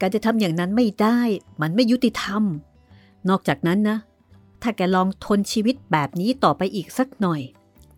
[0.00, 1.18] การจะทำอย่างนั้นไม่ได้
[1.60, 2.42] มันไม่ยุติธรรม
[3.28, 3.98] นอกจากนั้นนะ
[4.62, 7.40] ถ้าแกลองทนชีวิตแบบนี้ต่อไปอีกสักหน่อย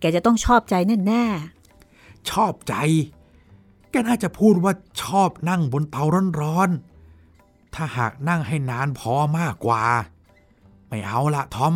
[0.01, 0.75] แกจะต้องชอบใจ
[1.07, 2.75] แน่ๆ ชอบใจ
[3.91, 4.73] แกน่าจะพูดว่า
[5.03, 6.03] ชอบนั่งบนเตา
[6.41, 9.85] ร้อนๆ ถ้าหากนั่งให้นานพอมากกว่า
[10.89, 11.75] ไม่เอาละทอม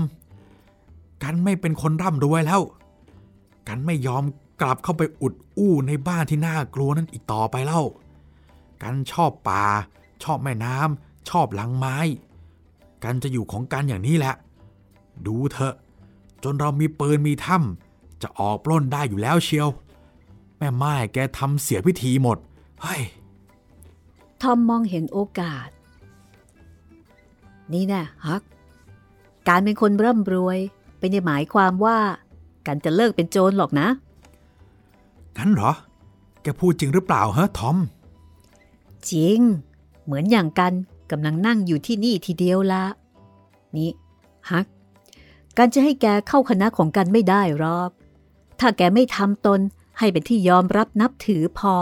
[1.23, 2.61] กันไม่เป็นคนร่ำรวยแล้ว
[3.69, 4.25] กันไม่ยอม
[4.61, 7.83] กลับเข้าไปอุดอู้ในบ้านที่น่ากลัวนั้นอีกต่อไปแล้ว
[8.83, 9.65] กันชอบป่า
[10.23, 11.97] ชอบแม่น้ำชอบหลังไม้
[13.03, 14.35] กันจะอยู่ของกันอย่างนี้แหละ
[15.27, 15.75] ดูเถอะ
[16.43, 19.69] จนเรามีปืนมีถ้ำจะออกปล้นได้อยู่แล้วเชียว
[20.59, 22.39] แม่ไม้แกทำเสียพิธีหมด
[22.81, 25.69] เฮ้ยๆทอมมองเห็นโอกาส
[27.73, 28.43] นี่แน่ฮัก
[29.49, 30.59] การเป็นคนร่ำรวย
[30.99, 31.99] ไม่ได้หมายความว่า
[32.67, 33.89] การจะเลิกเป็นโจรหรอกนะ
[35.37, 35.73] งั้นเหรอ
[36.43, 37.77] แกพูดจริงหรือเปล่าเฮ้ทอม
[39.11, 39.39] จริง
[40.05, 40.73] เหมือนอย่างกัน
[41.11, 42.85] กำลังนั่งอยู่ที่นี่ทีเดียวละ
[43.77, 43.91] นี่
[44.51, 44.67] ฮัก
[45.57, 47.91] การจะให้แกเข้าคณะของกันไม่ได้หรอก
[48.61, 49.61] ถ้าแกไม่ทำตน
[49.99, 51.75] ให้เป็นที่ยอมรับนับถือพอ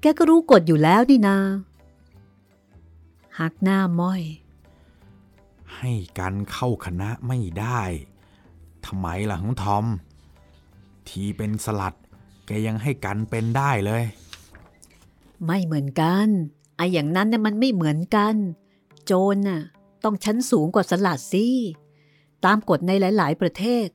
[0.00, 1.36] แกก็รู้กฎอยู่แล้วนี่นา
[3.38, 4.22] ฮักหน้าม้อย
[5.76, 7.80] ให้กันเข้าคณะไม่ได้
[8.86, 9.84] ทำไมล่ะของทอม
[11.08, 11.94] ทีเป็นสลัด
[12.46, 14.02] แกยังให้กันเป็นได้เลย
[15.46, 16.26] ไม่เหมือนกัน
[16.76, 18.34] ไอ้อย่างนั้นน่ะมันไม่เหมือนกัน
[19.04, 19.60] โจรน่ะ
[20.04, 21.46] ต้องชั้นสูงกว่าสลัดสิ
[22.44, 23.88] ตามกฎในหลาย ๆ ประเทศ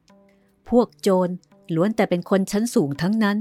[0.69, 1.29] พวกโจร
[1.75, 3.37] ล้วนแต่เป็นคนชั้นสูงทั้งนั้น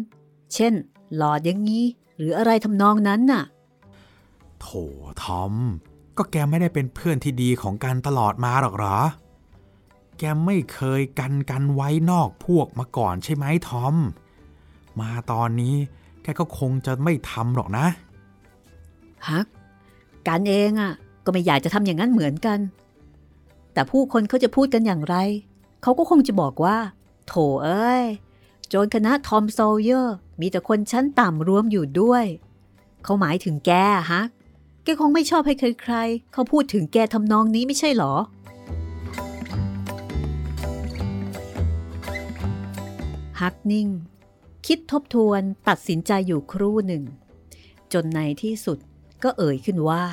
[0.55, 0.72] เช่น
[1.16, 1.84] หลอดอย่างนี้
[2.16, 3.44] หรืออะไรทำนองนั้นน่ะ
[4.61, 4.66] โถ
[5.22, 5.55] ทอม
[6.18, 8.98] ก็แกไม่ได้เป็นเพื่อนที่ดีของกันตลอดมาหรอกหรอ
[10.18, 13.94] แกไม่เคยกันกันไว้นอกพวกมาก่อนใช่ไหมทอม
[15.00, 15.76] มาตอนนี้
[16.22, 17.86] แกก็คงจะไม่ทำหรอกนะ
[19.28, 19.46] ฮัก
[20.28, 20.92] กันเองอะ
[21.24, 22.58] ก็ไม่อยากจะทำอย่างนั้นเหมือนกัน
[23.72, 25.16] แต่ผู้คนเขาจะพูดกันอย่างไร
[25.82, 26.76] เขาก็คงจะบอกว่า
[27.26, 28.04] โถเอ้ย
[28.68, 32.24] โจรคณะทอม ซอว์เยอร์ มีแต่คนชั้นต่ำรวมอยู่ด้วย
[33.04, 33.72] เขาหมายถึงแก
[34.10, 34.28] ฮัก
[34.84, 38.14] แกคงไม่ชอบให้ใครๆ เขาพูดถึงแกทำนองนี้ไม่ใช่หรอ
[43.40, 43.88] ฮักนิ่ง
[44.66, 47.04] คิดทบทวนตัดสินใจอยู่ครู่หนึ่ง
[47.92, 48.78] จนในที่สุด
[49.22, 50.04] ก็เอ่ยขึ้นว่า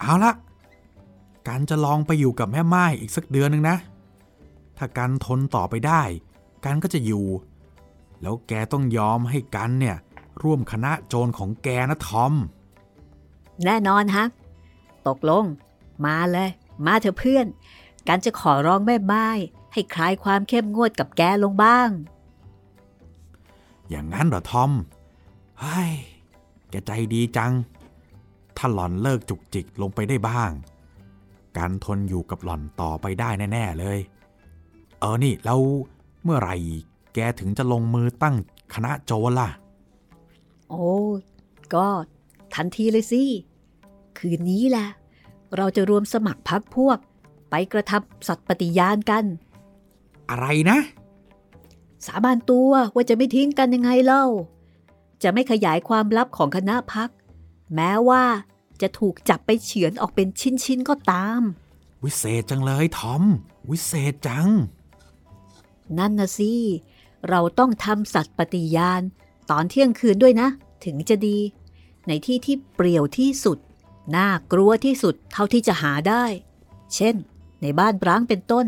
[0.00, 0.32] เอาละ
[1.48, 3.76] การจะลองไปอยู่กับแม่ไม้อีกสักเดือนหนึ่งนะ
[4.76, 6.02] ถ้ากันทนต่อไปได้
[6.64, 7.26] กันก็จะอยู่
[8.22, 9.96] แล้วแกต้องยอมให้กันเนี่ย
[10.42, 12.32] ร่วมคณะโจรของแกนะทอม
[13.64, 14.30] แน่นอนฮัก
[15.08, 15.44] ตกลง
[16.06, 16.48] มาเลย
[16.86, 17.46] มาเถอะเพื่อน
[18.08, 19.28] การจะขอร้องแม่ไม้
[19.72, 21.90] ให้คลายความเข้มงวดกับแกลงบ้าง
[23.88, 24.72] อย่างนั้นเหรอทอม
[25.60, 25.92] เฮ้ย
[26.70, 27.52] แกใจดีจัง
[28.56, 30.50] ถ้าหล่อนเลิกจุกจิกลงไปได้บ้าง
[31.56, 33.98] การทนอยู่กับหล่อนต่อไปได้แน่ ๆ เลย
[35.00, 35.60] เออนี่แล้ว
[36.22, 36.56] เมื่อไหร่
[37.14, 38.36] แกถึงจะลงมือตั้ง
[38.74, 39.48] คณะโจรล่ะ
[40.70, 40.90] โอ้
[41.74, 41.86] ก็
[42.54, 43.22] ทันทีเลยสิ
[44.18, 44.88] คืนนี้แหละ
[45.56, 46.98] เราจะรวมสมัครพักพวก
[47.50, 49.24] ไปกระทำสัตย์ปฏิญาณกัน
[50.30, 50.78] อะไรนะ
[52.06, 54.24] สาบานตัวว่าจะไม่ทิ้งกันยังไงเล่า
[55.22, 57.10] จะไม่ขยายความลับของคณะพัก
[57.74, 58.24] แม้ว่า
[58.82, 61.40] จะถูกจับไปเฉือนออกเป็นชิ้นๆก็ตาม
[62.04, 63.22] วิเศษจังเลยทอม
[63.70, 64.48] วิเศษจัง
[65.98, 66.52] นั่นนะสิ
[67.28, 69.02] เราต้องทำสัตย์ปฏิญาณ
[69.50, 70.48] ตอนเที่ยงคืนด้วยนะ
[70.84, 71.38] ถึงจะดี
[72.08, 73.58] ในที่ที่เปรี่ยวที่สุด
[74.16, 76.24] น่ากลัวที่สุดเท่าที่จะหาได้
[76.94, 77.14] เช่น
[77.66, 78.66] ในบ้านร้างเป็นต้น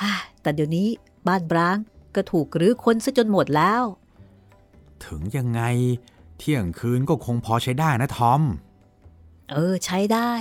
[0.00, 0.88] ฮ่าแต่เดี๋ยวนี้
[1.28, 1.76] บ้านร้าง
[2.14, 3.82] ก็ถูกรื้อค้นซะจนหมดแล้ว
[5.04, 5.62] ถึงยังไง
[6.38, 8.42] เที่ยงคืนก็คงพอใช้ได้นะทอม
[9.50, 10.32] เออใช้ได้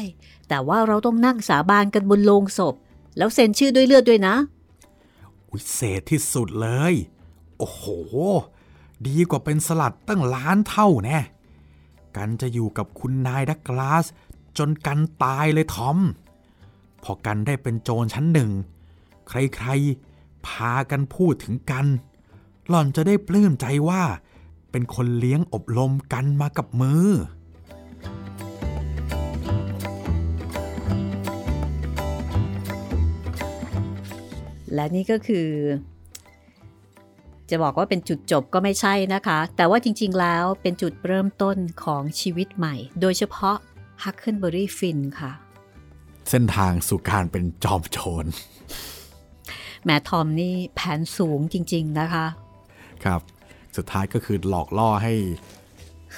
[0.48, 2.76] แต่ว่าเราต้องนั่งสาบานกันบนโลงศพ
[3.18, 4.36] แล้วเซ็นชื่อด้วยเลือดด้วยนะ
[5.52, 6.94] วิเศษที่สุดเลย
[7.58, 7.84] โอ้โห
[9.08, 11.20] ดีกว่าเป็นสลัดตั้งล้านเท่าแน่
[12.16, 14.06] กันจะอยู่กับคุณนายดักลาส
[14.58, 15.98] จนกันตายเลยทอม
[17.10, 18.52] พอกันได้เป็นโจรชั้นหนึ่ง
[19.30, 21.86] ใครๆ พากันพูดถึงกัน
[22.68, 24.04] หล่อนจะได้ปลื้มใจว่า
[24.72, 27.08] เป็นคนเลี้ยงอบรมกันมากับมือ
[34.74, 35.50] และนี่ก็คือ
[37.50, 43.56] จะบอกว่าเป็นจุดจบก็ไม่ใช่นะคะ แต่ว่าจริงๆแล้วเป็นจุดเริ่มต้นของชีวิตใหม่ โดยเฉพาะ
[44.04, 45.32] Huckleberry Finn ค่ะ
[46.30, 48.26] เส้นทางสู่การเป็นจอมโจร
[49.86, 52.26] แม่ทอมนี่แผนสูงจริง ๆนะคะ
[53.06, 53.22] ครับ
[53.78, 55.14] สุดท้ายก็คือหลอกล่อให้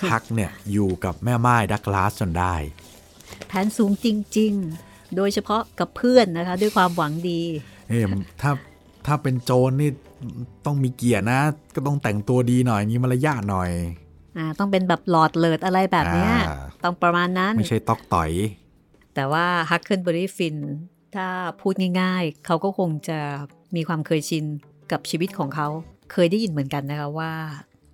[0.10, 2.56] ฮักเนี่ยอยู่กับแม่ไม้ดักลาสจนได้
[3.48, 4.08] แผนสูงจ
[4.38, 4.54] ริง
[4.84, 7.42] ๆ โดยเฉพาะกับเพื่อนนะคะ ด้วยความหวังดี
[7.88, 8.02] เอ้ย
[8.42, 8.52] ถ้า
[9.06, 9.90] ถ้าเป็นโจรนี่
[10.66, 11.42] ต้องมีเกียรตินะ
[11.76, 13.72] ก็ต้องแต่งตัวดีหน่อยมีมารยาทหน่อย
[14.38, 18.32] อ่าต้องเป็นแบบหลอดเลิดอะไรแบบเนี้ยอ่าต้องประมาณนั้น ไม่ใช่ตอกต่อย
[19.20, 20.58] แต่ว่า Huckleberry Finn
[21.16, 21.28] ถ้า
[21.62, 23.20] พูดง่ายๆ เขาก็คงจะ
[23.76, 24.46] มีความเคยชิน
[24.92, 25.68] กับชีวิตของเขา
[26.12, 27.34] เคยได้ยินเหมือนกันนะคะว่า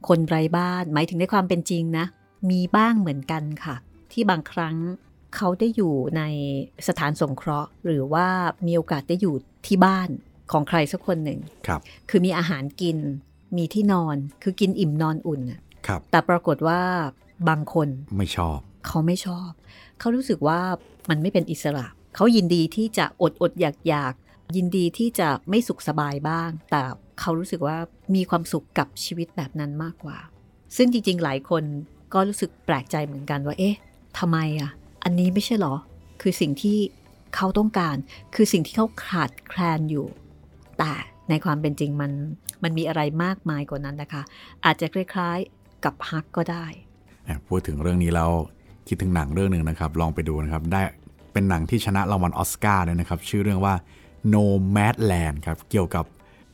[0.08, 2.06] คนไร้บ้านหมายถึงในความเป็นจริงนะ
[2.52, 3.76] มีบ้างเหมือนกันค่ะ
[4.12, 4.76] ที่บางครั้ง
[5.36, 6.24] เขาได้อยู่ใน
[6.88, 8.28] สถานสงเคราะห์ หรือว่า
[8.68, 9.36] มีโอกาสได้อยู่
[9.68, 10.10] ที่บ้าน
[10.52, 12.98] ของใครสักคนหนึ่งครับ คือมีอาหารกิน
[13.58, 16.82] มีที่นอน คือกินอิ่มนอนอุ่นน่ะครับ แต่ปรากฏว่า
[17.50, 19.52] บางคนไม่ชอบ เขาไม่ชอบ
[20.00, 20.60] เขารู้สึกว่า
[21.10, 21.86] มันไม่เป็นอิสระ
[22.16, 24.14] เขายินดีที่จะอดอดอยากอยาก
[24.56, 26.82] ยินดีที่จะไม่สุขสบายบ้าง แต่
[27.20, 27.78] เขารู้สึกว่า
[28.16, 30.18] มีความสุขกับชีวิตแบบนั้นมากกว่า
[30.78, 31.64] ซึ่งจริงๆ หลายคน
[32.14, 33.78] ก็รู้สึกแปลกใจเหมือนกันว่า เอ๊ะ
[34.20, 34.70] ทำไมอะ
[35.04, 35.76] อันนี้ไม่ใช่หรอ
[36.22, 36.78] คือสิ่งที่
[37.36, 37.96] เขาต้องการ
[38.36, 40.08] คือสิ่งที่เขาขาดแคลนอยู่
[40.80, 40.94] แต่
[41.30, 42.12] ในความเป็นจริงมัน
[42.64, 44.24] มันมีอะไรมากมายกว่านั้นนะคะ
[44.66, 46.66] อาจจะคล้ายๆ กับฮักก็ได้
[47.48, 48.32] พูดถึงเรื่องนี้แล้ว
[48.88, 50.82] คิดถึงหนังเรื่องหนึ่งนะครับ ลองไปดูนะครับ ได้
[51.34, 53.74] เป็นหนังที่ชนะรางวัลออสการ์ด้วยนะครับ ชื่อเรื่องว่า
[54.34, 56.06] Nomadland ครับ เกี่ยวกับ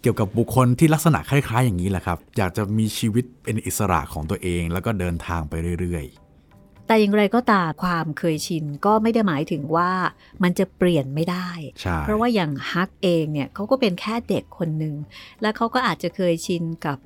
[0.02, 6.06] เกี่ยวกับบุคคลที่ลักษณะคล้าย ๆ อย่างนี้แหละครับ อยากจะมีชีวิตเป็นอิสระของตัวเอง แล้วก็เดินทางไปเรื่อย
[6.88, 9.92] แต่อย่างไรก็ตามความเคยชินก็ไม่ได้หมายถึงว่า
[10.44, 14.96] มันจะเปลี่ยนไม่ได้ๆใช่เพราะว่าอย่างฮักเองเนี่ยเขาก็เป็นแค่เด็กคนหนึ่ง
[15.42, 16.98] และเขาก็อาจจะเคยชินกับ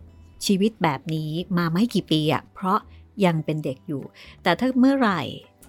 [0.45, 2.79] ชีวิตแบบนี้มาไม่กี่ปีอะเพราะ
[3.25, 4.03] ยังเป็นเด็กอยู่
[4.43, 5.21] แต่ถ้าเมื่อไหร่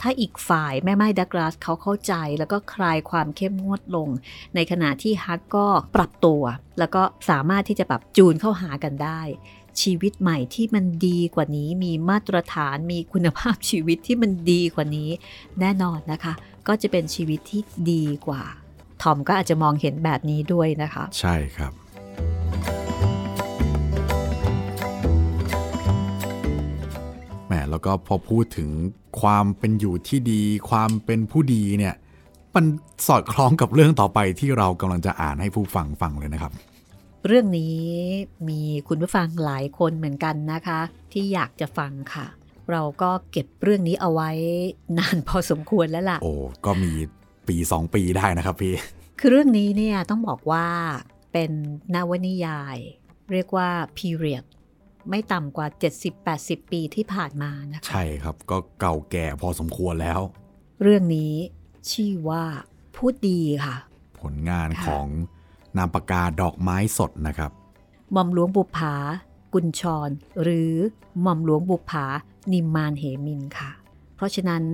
[0.02, 4.08] ถ้าอีกฝ่ายแม่ไม้ดักลาสเขาเข้าใจแล้วก็คลายความเข้มงวดลง
[4.54, 5.66] ในขณะที่ฮักก็
[5.96, 6.42] ปรับตัว
[6.78, 9.20] แล้วก็สามารถที่จะปรับจูนเข้าหากันได้
[9.82, 15.10] ชีวิตใหม่ที่มันดีกว่านี้มีมาตรฐานมีคุณภาพชีวิตที่มันดีกว่านี้
[15.60, 16.34] แน่นอนนะคะ
[16.68, 18.42] ก็จะเป็นชีวิตที่ดีกว่า
[19.02, 21.72] ทอมก็อาจจะมองเห็นแบบนี้ด้วยนะคะ ใช่ครับ
[27.66, 28.70] แหมแล้วก็พอพูดถึง
[29.20, 31.94] ความเป็นอยู่ที่ดี ความเป็นผู้ดีเนี่ย
[32.54, 32.64] มัน
[33.06, 36.52] สอดคล้องกับเรื่องต่อไปที่เรากำลังจะอ่านให้ผู้ฟังฟังเลยนะครับ
[37.26, 37.78] เรื่องนี้
[38.48, 40.80] มีคุณผู้ฟังหลายคนเหมือนกันนะคะ
[41.12, 42.26] ที่อยากจะฟังค่ะ
[42.70, 44.30] เราก็เก็บเรื่องนี้เอาไว้
[44.98, 46.32] นานพอสมควรแล้วล่ะ โอ้
[46.64, 46.92] ก็มี
[47.48, 48.74] ปีสองปีได้นะครับพี่
[49.20, 50.66] คือเรื่องนี้เนี่ยต้องบอกว่า
[51.32, 51.50] เป็น
[51.94, 52.76] นวนิยาย
[53.32, 54.44] เรียกว่า period
[55.08, 55.66] ไม่ต่ำกว่า
[56.20, 60.20] 70-80 ปีที่ผ่านมานะคะใช่ครับก็เก่าแก่พอสมควรแล้ว
[60.82, 61.34] เรื่องนี้
[61.90, 62.44] ชื่อว่า
[62.96, 63.76] พูดดีค่ะ
[64.20, 65.08] ผลงานค่ะของ
[65.76, 67.50] นามปากกาดอกไม้สดนะครับ
[68.12, 68.94] หม่อมหลวงบุภา
[69.54, 70.10] กุญชร
[70.42, 70.72] หรือ
[71.22, 72.06] หม่อมหลวงบุภา
[72.52, 73.70] นิมมานเหมินค่ะ
[74.14, 74.64] เพราะฉะนั้น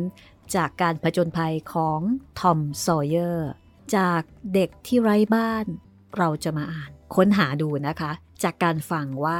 [0.54, 2.00] จากการผจญภัยของ
[2.40, 3.50] ทอมซอยเยอร์
[3.96, 4.22] จาก
[4.54, 5.66] เด็กที่ไร้บ้าน
[6.18, 8.10] เราจะมาอ่าน ค้นหาดูนะคะ
[8.42, 9.38] จากการฟังว่า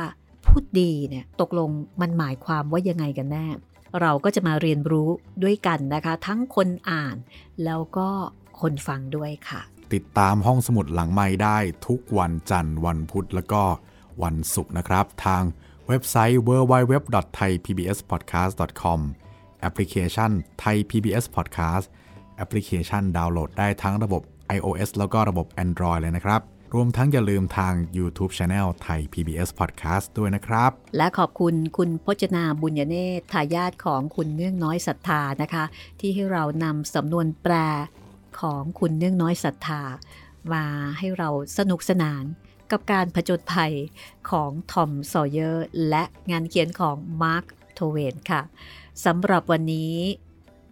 [0.53, 3.47] พูดดีเนี่ยตกลงมันหมายความว่ายังไงกันแน่
[4.01, 5.09] เราก็จะมาเรียนรู้
[5.43, 7.17] ด้วยกันนะคะ ทั้งคนอ่าน
[7.65, 8.09] แล้วก็
[8.61, 9.61] คนฟังด้วยค่ะ
[9.95, 13.63] ติดตามห้องสมุดหลังไม้ได้ทุกวันจันทร์วันพุธแล้วก็
[14.23, 15.43] วันศุกร์นะครับ ทาง
[15.89, 19.01] เว็บไซต์ www.thaipbspodcast.com
[19.61, 20.31] แอปพลิเคชัน
[20.63, 21.87] Thai PBS Podcast
[22.37, 24.23] แอปพลิเคชันดาวน์โหลดได้ทั้งระบบ
[24.57, 26.41] iOS แล้วก็ระบบ Android เลยนะครับ
[26.75, 35.65] รวมทั้งอย่าลืมทาง YouTube Channel Thai PBS Podcast ด้วยนะครับ และขอบคุณคุณพจนาบุญญเนตรทายาทของคุณเนื่องน้อยศรัทธานะคะ
[36.01, 37.55] ที่ให้เรานำสำนวนแปล
[38.41, 39.83] ของคุณเนื่องน้อยศรัทธา
[40.53, 40.65] มา
[40.99, 42.25] ให้เราสนุกสนาน
[42.71, 43.75] กับการผจญภัย
[44.31, 47.45] ของทอมซอเยอร์และงานเขียนของมาร์ค
[47.75, 48.43] โทเวนค่ะ
[49.05, 49.95] สำหรับวันนี้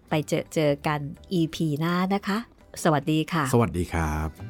[0.08, 1.00] ไปเจอเจอกัน
[1.38, 2.38] EP หน้านะคะ
[2.82, 4.49] สวัสดีค่ะ สวัสดีครับ